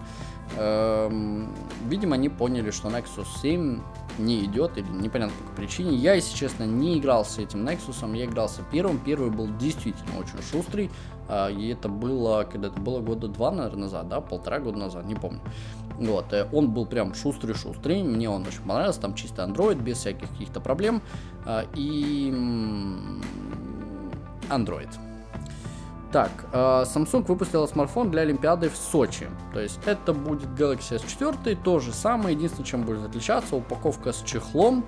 [0.57, 1.55] Эм,
[1.88, 3.80] видимо, они поняли, что Nexus 7
[4.17, 5.95] не идет, или непонятно по какой причине.
[5.95, 8.99] Я, если честно, не играл с этим Nexus, я играл с первым.
[8.99, 10.91] Первый был действительно очень шустрый,
[11.30, 15.05] э, и это было, когда это было года два, наверное, назад, да, полтора года назад,
[15.05, 15.39] не помню.
[15.97, 20.27] Вот, э, он был прям шустрый-шустрый, мне он очень понравился, там чисто Android, без всяких
[20.27, 21.01] каких-то проблем,
[21.45, 22.30] э, и
[24.49, 24.89] Android.
[26.12, 29.28] Так, э, Samsung выпустила смартфон для Олимпиады в Сочи.
[29.53, 34.22] То есть это будет Galaxy S4, то же самое, единственное, чем будет отличаться, упаковка с
[34.24, 34.84] чехлом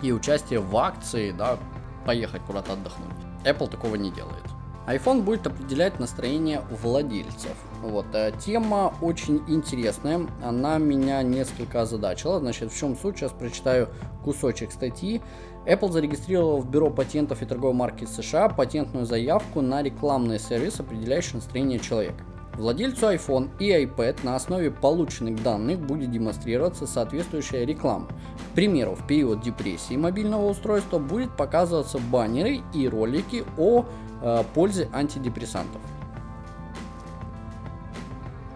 [0.00, 1.58] и участие в акции, да,
[2.06, 3.10] поехать куда-то отдохнуть.
[3.44, 4.44] Apple такого не делает
[4.86, 7.56] iPhone будет определять настроение владельцев.
[7.82, 12.38] Вот, э, тема очень интересная, она меня несколько озадачила.
[12.40, 13.16] Значит, в чем суть?
[13.16, 13.88] Сейчас прочитаю
[14.22, 15.22] кусочек статьи.
[15.66, 21.36] Apple зарегистрировала в Бюро патентов и торговой марки США патентную заявку на рекламный сервис, определяющий
[21.36, 22.22] настроение человека.
[22.54, 28.06] Владельцу iPhone и iPad на основе полученных данных будет демонстрироваться соответствующая реклама.
[28.52, 33.84] К примеру, в период депрессии мобильного устройства будет показываться баннеры и ролики о
[34.26, 35.82] Э, пользе антидепрессантов.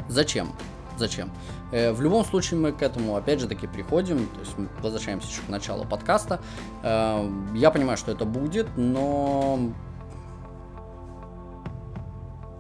[0.08, 0.48] Зачем?
[0.96, 1.30] Зачем?
[1.72, 5.28] Э, в любом случае мы к этому опять же таки приходим, то есть мы возвращаемся
[5.28, 6.40] еще к началу подкаста.
[6.82, 9.58] Э, я понимаю, что это будет, но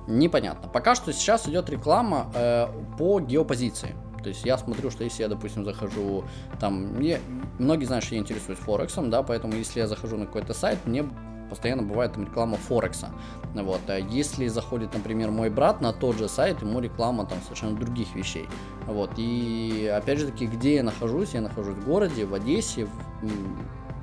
[0.06, 0.68] непонятно.
[0.68, 2.66] Пока что сейчас идет реклама э,
[2.98, 3.94] по геопозиции.
[4.22, 6.24] То есть я смотрю, что если я, допустим, захожу
[6.58, 7.20] там, мне,
[7.58, 11.08] многие знают, что я интересуюсь Форексом, да, поэтому если я захожу на какой-то сайт, мне
[11.48, 13.10] постоянно бывает там реклама Форекса.
[13.54, 13.80] Вот.
[13.88, 18.14] А если заходит, например, мой брат на тот же сайт, ему реклама там совершенно других
[18.14, 18.46] вещей.
[18.86, 19.12] Вот.
[19.16, 21.34] И опять же таки, где я нахожусь?
[21.34, 22.90] Я нахожусь в городе, в Одессе, в,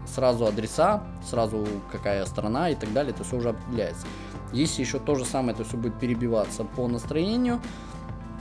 [0.08, 4.06] сразу адреса, сразу какая страна и так далее, это все уже определяется.
[4.54, 7.60] Если еще то же самое, это все будет перебиваться по настроению,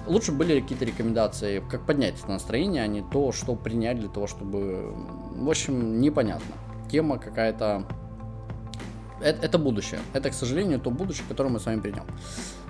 [0.07, 4.27] лучше были какие-то рекомендации, как поднять это настроение, а не то, что принять для того,
[4.27, 4.95] чтобы...
[5.35, 6.55] В общем, непонятно.
[6.91, 7.85] Тема какая-то
[9.21, 10.01] это, это будущее.
[10.13, 12.05] Это, к сожалению, то будущее, к которому мы с вами придем.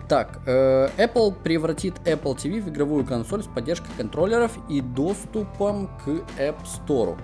[0.09, 6.09] Так, э, Apple превратит Apple TV в игровую консоль с поддержкой контроллеров и доступом к
[6.39, 7.19] App Store.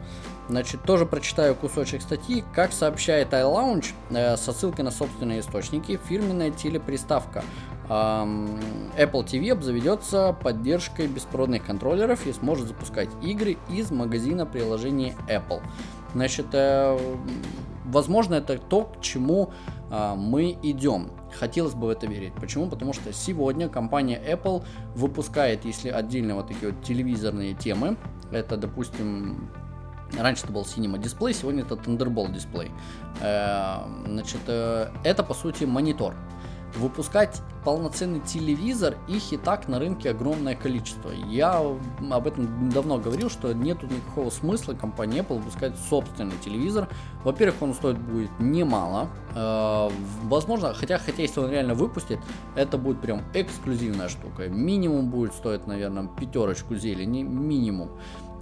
[0.49, 2.43] Значит, тоже прочитаю кусочек статьи.
[2.55, 7.45] Как сообщает iLaunch, э, со ссылкой на собственные источники, фирменная телеприставка
[7.89, 15.63] э, Apple TV обзаведется поддержкой беспроводных контроллеров и сможет запускать игры из магазина приложений Apple.
[16.15, 16.99] Значит, э,
[17.91, 19.53] возможно, это то, к чему
[19.91, 21.11] а, мы идем.
[21.39, 22.33] Хотелось бы в это верить.
[22.35, 22.69] Почему?
[22.69, 24.65] Потому что сегодня компания Apple
[24.95, 27.97] выпускает, если отдельно вот такие вот телевизорные темы,
[28.33, 29.51] это, допустим,
[30.19, 32.71] Раньше это был Cinema дисплей, сегодня это Thunderbolt дисплей.
[33.21, 33.77] Э,
[34.07, 36.15] значит, э, это по сути монитор
[36.75, 41.11] выпускать полноценный телевизор, их и так на рынке огромное количество.
[41.29, 46.89] Я об этом давно говорил, что нету никакого смысла компании Apple выпускать собственный телевизор.
[47.25, 49.09] Во-первых, он стоит будет немало.
[49.35, 49.91] Э,
[50.25, 52.19] возможно, хотя, хотя если он реально выпустит,
[52.57, 54.49] это будет прям эксклюзивная штука.
[54.49, 57.91] Минимум будет стоить, наверное, пятерочку зелени, минимум.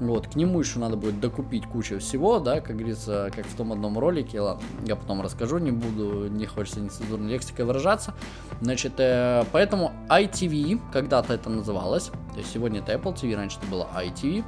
[0.00, 3.72] Вот, к нему еще надо будет докупить кучу всего, да, как говорится, как в том
[3.72, 8.14] одном ролике, ладно, я потом расскажу, не буду, не хочется нецензурной лексикой выражаться.
[8.60, 9.07] Значит, э,
[9.52, 14.44] поэтому ITV, когда-то это называлось, то есть сегодня это Apple TV, раньше это было ITV,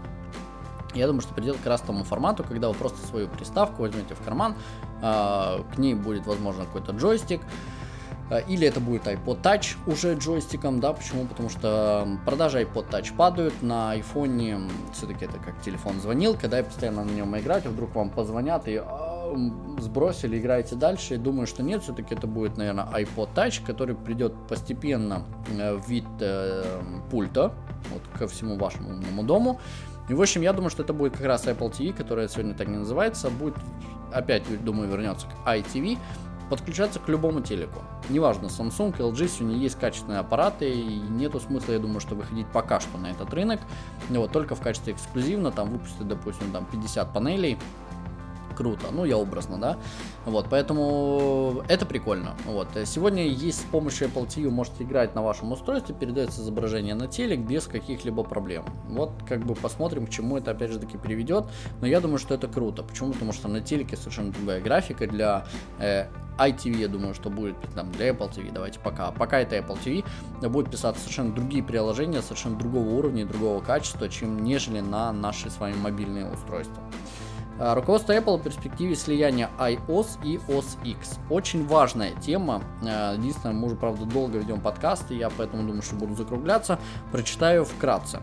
[0.94, 4.14] я думаю, что придет как раз к тому формату, когда вы просто свою приставку возьмете
[4.14, 4.54] в карман,
[5.02, 7.40] э, к ней будет, возможно, какой-то джойстик,
[8.30, 11.26] Э, или это будет iPod Touch уже джойстиком, да, почему?
[11.26, 16.64] Потому что продажи iPod Touch падают, на iPhone все-таки это как телефон звонил, когда я
[16.64, 19.09] постоянно на нем играть, вдруг вам позвонят и а,
[19.78, 24.34] сбросили, играете дальше, и думаю, что нет, все-таки это будет, наверное, iPod Touch, который придет
[24.48, 26.64] постепенно э, в вид э,
[27.10, 27.52] пульта,
[27.92, 29.60] вот ко всему вашему умному дому.
[30.08, 32.68] И, в общем, я думаю, что это будет как раз Apple TV, которая сегодня так
[32.68, 33.54] не называется, будет,
[34.12, 35.98] опять, думаю, вернется к iTV,
[36.50, 37.80] подключаться к любому телеку.
[38.08, 42.80] Неважно, Samsung, LG, сегодня есть качественные аппараты, и нету смысла, я думаю, что выходить пока
[42.80, 43.60] что на этот рынок.
[44.08, 47.56] Вот, только в качестве эксклюзивно, там выпустят, допустим, там 50 панелей,
[48.60, 49.78] круто, ну я образно, да,
[50.26, 55.52] вот, поэтому это прикольно, вот, сегодня есть с помощью Apple TV можете играть на вашем
[55.52, 60.50] устройстве, передается изображение на телек без каких-либо проблем, вот, как бы посмотрим, к чему это
[60.50, 61.46] опять же таки приведет,
[61.80, 65.46] но я думаю, что это круто, почему, потому что на телеке совершенно другая графика для
[65.78, 66.04] э,
[66.38, 70.48] iTV, я думаю, что будет там для Apple TV, давайте пока, пока это Apple TV,
[70.48, 75.50] будет писаться совершенно другие приложения, совершенно другого уровня и другого качества, чем нежели на наши
[75.50, 76.82] с вами мобильные устройства.
[77.60, 81.18] А, руководство Apple в перспективе слияния iOS и OS X.
[81.28, 82.62] Очень важная тема.
[82.82, 86.78] А, единственное, мы уже, правда, долго ведем подкасты, я поэтому думаю, что буду закругляться.
[87.12, 88.20] Прочитаю вкратце.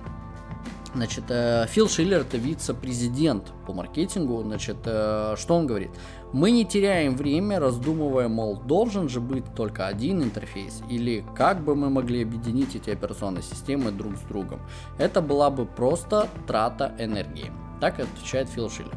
[0.96, 4.42] Значит, э, Фил Шиллер это вице-президент по маркетингу.
[4.42, 5.92] Значит, э, что он говорит?
[6.34, 11.76] Мы не теряем время, раздумывая, мол, должен же быть только один интерфейс, или как бы
[11.76, 14.60] мы могли объединить эти операционные системы друг с другом.
[14.98, 17.52] Это была бы просто трата энергии.
[17.80, 18.96] Так отвечает Фил Шиллер.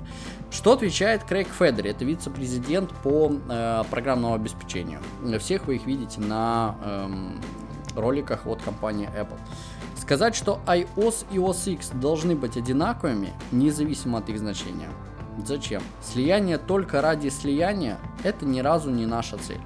[0.51, 1.91] Что отвечает Крейг Федери?
[1.91, 5.01] Это вице-президент по э, программному обеспечению.
[5.39, 7.09] Всех вы их видите на э,
[7.95, 9.39] роликах от компании Apple.
[9.97, 14.89] Сказать, что iOS и OS X должны быть одинаковыми, независимо от их значения.
[15.45, 15.83] Зачем?
[16.03, 19.61] Слияние только ради слияния– это ни разу не наша цель.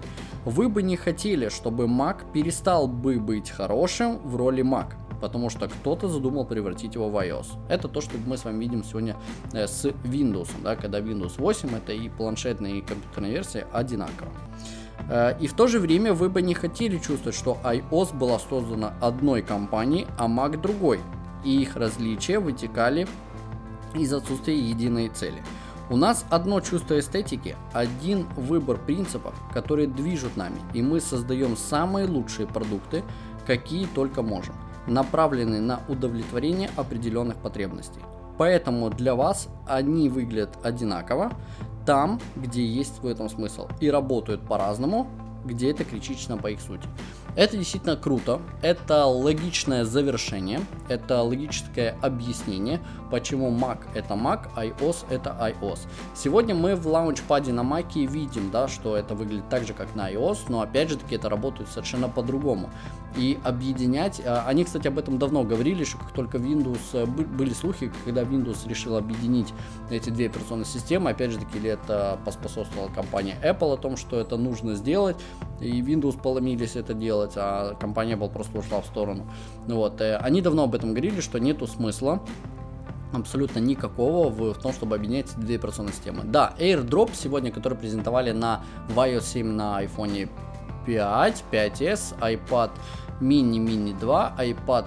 [0.45, 4.95] Вы бы не хотели, чтобы Mac перестал бы быть хорошим в роли Mac–
[5.25, 7.47] потому что кто-то задумал превратить его в iOS.
[7.71, 9.17] Это то, что мы с вами видим сегодня
[9.55, 14.29] э, с Windows, да, когда Windows 8 это и планшетная, и компьютерная версия одинаково.
[15.09, 18.93] Э, и в то же время вы бы не хотели чувствовать, что iOS была создана
[19.01, 21.01] одной компанией, а Mac другой.
[21.43, 23.09] И их различия вытекали
[23.95, 25.43] из отсутствия единой цели.
[25.89, 32.07] У нас одно чувство эстетики, один выбор принципов, которые движут нами, и мы создаем самые
[32.07, 33.03] лучшие продукты,
[33.47, 34.55] какие только можем
[34.87, 38.01] направлены на удовлетворение определенных потребностей.
[38.39, 41.33] Поэтому для вас они выглядят одинаково
[41.87, 45.07] там, где есть в этом смысл, и работают по-разному,
[45.45, 46.89] где это критично по их сути.
[47.37, 52.81] Это действительно круто, это логичное завершение, это логическое объяснение,
[53.15, 55.87] почему Mac это Mac, iOS это iOS.
[56.17, 60.13] Сегодня мы в лаунчпаде на Mac видим, да, что это выглядит так же, как на
[60.13, 62.71] iOS, но опять же таки это работает совершенно по-другому
[63.17, 64.21] и объединять.
[64.27, 68.23] А, они, кстати, об этом давно говорили, что как только Windows, э, были слухи, когда
[68.23, 69.55] Windows решил объединить
[69.91, 74.19] эти две операционные системы, опять же таки, ли это поспособствовала компания Apple о том, что
[74.19, 75.17] это нужно сделать,
[75.61, 79.31] и Windows поломились это делать, а компания Apple просто ушла в сторону.
[79.69, 82.21] Ну вот, э, они давно об этом говорили, что нету смысла
[83.17, 86.25] абсолютно никакого в, том, чтобы объединять две операционные системы.
[86.25, 90.29] Да, AirDrop сегодня, который презентовали на iOS 7 на iPhone
[90.87, 92.71] 5, 5s, iPad
[93.21, 94.87] mini mini 2, iPad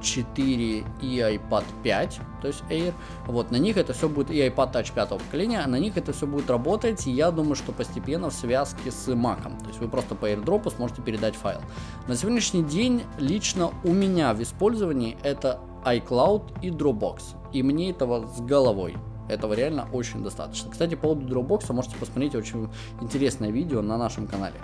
[0.00, 2.92] 4 и iPad 5, то есть Air.
[3.26, 6.26] Вот, на них это все будет, и iPad Touch 5 поколения, на них это все
[6.26, 9.42] будет работать, я думаю, что постепенно в связке с Mac.
[9.42, 11.60] То есть вы просто по AirDrop сможете передать файл.
[12.06, 17.37] На сегодняшний день лично у меня в использовании это iCloud и Dropbox.
[17.52, 18.96] И мне этого с головой.
[19.28, 20.70] Этого реально очень достаточно.
[20.70, 22.68] Кстати, по поводу Dropbox можете посмотреть очень
[23.00, 24.56] интересное видео на нашем канале.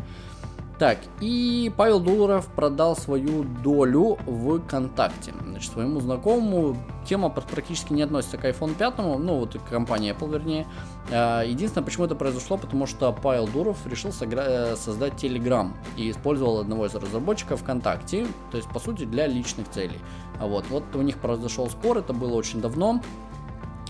[0.78, 5.32] Так, и Павел Дуларов продал свою долю в ВКонтакте.
[5.46, 10.32] Значит, своему знакомому тема практически не относится к iPhone 5, ну вот к компании Apple
[10.32, 10.66] вернее.
[11.12, 16.58] А, единственное, почему это произошло, потому что Павел Дуров решил э, создать Telegram и использовал
[16.58, 20.00] одного из разработчиков ВКонтакте, то есть по сути для личных целей.
[20.40, 23.00] Вот, вот у них произошел спор, это было очень давно,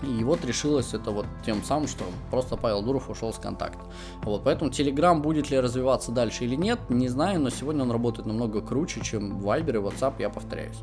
[0.03, 3.79] и вот решилось это вот тем самым, что просто Павел Дуров ушел с контакта.
[4.23, 8.27] Вот, поэтому Telegram будет ли развиваться дальше или нет, не знаю, но сегодня он работает
[8.27, 10.77] намного круче, чем Viber и WhatsApp, я повторяюсь.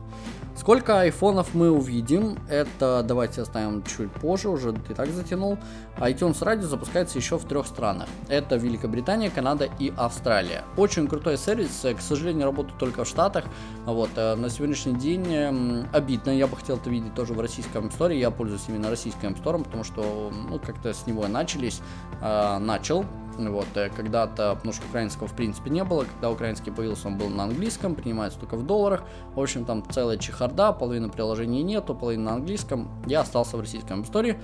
[0.57, 5.59] Сколько айфонов мы увидим, это давайте оставим чуть позже, уже и так затянул.
[5.99, 8.09] iTunes Radio запускается еще в трех странах.
[8.29, 10.65] Это Великобритания, Канада и Австралия.
[10.77, 13.45] Очень крутой сервис, к сожалению, работает только в Штатах.
[13.87, 17.89] Вот, э, на сегодняшний день эм, обидно, я бы хотел это видеть тоже в российском
[17.89, 21.81] истории, я пользуюсь именно российским Store, потому что ну, как-то с него начались,
[22.21, 23.05] э, начал,
[23.39, 27.29] вот, э, когда-то, потому что украинского в принципе не было, когда украинский появился, он был
[27.29, 29.05] на английском, принимается только в долларах.
[29.35, 32.89] В общем, там целая чехарда, половины приложений нету, половина на английском.
[33.07, 34.39] Я остался в российском истории.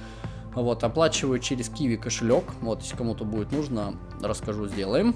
[0.54, 2.44] Вот, оплачиваю через Kiwi кошелек.
[2.62, 5.14] Вот, если кому-то будет нужно, расскажу, сделаем.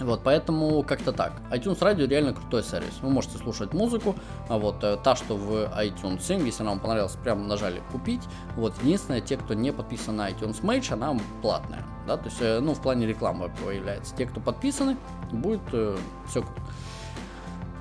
[0.00, 1.32] Вот, поэтому как-то так.
[1.50, 2.98] iTunes Radio реально крутой сервис.
[3.00, 4.14] Вы можете слушать музыку,
[4.48, 8.22] а вот э, та, что в iTunes 7, если она вам понравилась, прямо нажали купить.
[8.56, 11.84] Вот, единственное, те, кто не подписан на iTunes Match, она платная.
[12.06, 14.14] да, то есть, э, ну, в плане рекламы появляется.
[14.14, 14.98] Те, кто подписаны,
[15.32, 15.96] будет э,
[16.28, 16.62] все круто.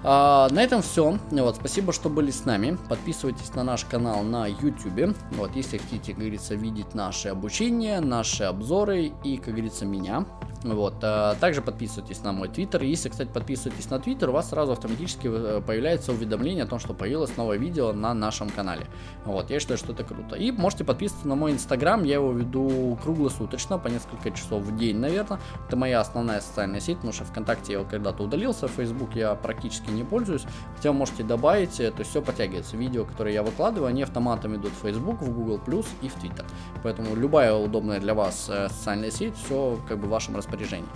[0.08, 1.18] А, на этом все.
[1.32, 2.78] Вот, спасибо, что были с нами.
[2.90, 5.18] Подписывайтесь на наш канал на YouTube.
[5.32, 10.26] Вот, если хотите, как говорится, видеть наши обучения, наши обзоры и, как говорится, меня.
[10.74, 12.82] Вот, а также подписывайтесь на мой твиттер.
[12.82, 16.96] Если, кстати, подписываетесь на твиттер, у вас сразу автоматически э, появляется уведомление о том, что
[16.96, 18.88] появилось новое видео на нашем канале.
[19.26, 20.36] Вот, я считаю, что это круто.
[20.36, 24.98] И можете подписываться на мой инстаграм, я его веду круглосуточно, по несколько часов в день,
[24.98, 25.40] наверное.
[25.68, 29.92] Это моя основная социальная сеть, потому что ВКонтакте я его когда-то удалился, Facebook я практически
[29.92, 30.46] не пользуюсь.
[30.76, 32.76] Хотя можете добавить, э, то есть все подтягивается.
[32.76, 35.62] Видео, которые я выкладываю, они автоматом идут в Facebook, в Google+,
[36.02, 36.46] и в Twitter.
[36.82, 40.90] Поэтому любая удобная для вас э, социальная сеть, все как бы в вашем распоряжении распоряжении.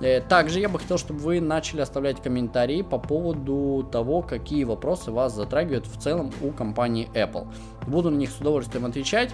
[0.00, 5.10] Э, также я бы хотел, чтобы вы начали оставлять комментарии по поводу того, какие вопросы
[5.10, 7.46] вас затрагивают в целом у компании Apple.
[7.86, 9.32] Буду на них с удовольствием отвечать.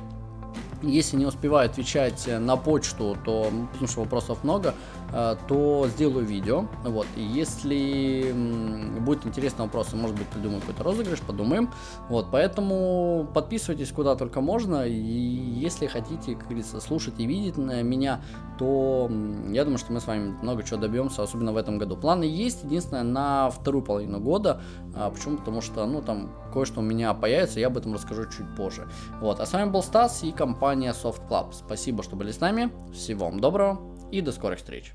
[0.83, 4.75] Если не успеваю отвечать на почту, то, потому что вопросов много, э,
[5.13, 6.67] то сделаю видео.
[6.85, 7.07] Вот.
[7.17, 8.33] И если
[9.01, 11.71] будет интересный вопрос, может быть, придумаю какой-то розыгрыш, подумаем.
[12.09, 12.29] Вот.
[12.31, 14.87] Поэтому подписывайтесь куда только можно.
[14.87, 18.23] И если хотите, как говорится, слушать и видеть меня,
[18.59, 19.11] то
[19.51, 21.97] я думаю, что мы с вами много чего добьемся, особенно в этом году.
[21.97, 24.63] Планы есть, единственное, на вторую половину года.
[24.95, 25.37] А, почему?
[25.37, 28.89] Потому что, ну, там кое-что у меня появится, я об этом расскажу чуть позже.
[29.21, 29.41] Вот.
[29.41, 31.53] А с вами был Стас и компания Soft Club.
[31.53, 32.71] Спасибо, что были с нами.
[32.93, 33.79] Всего вам доброго
[34.11, 34.93] и до скорых встреч.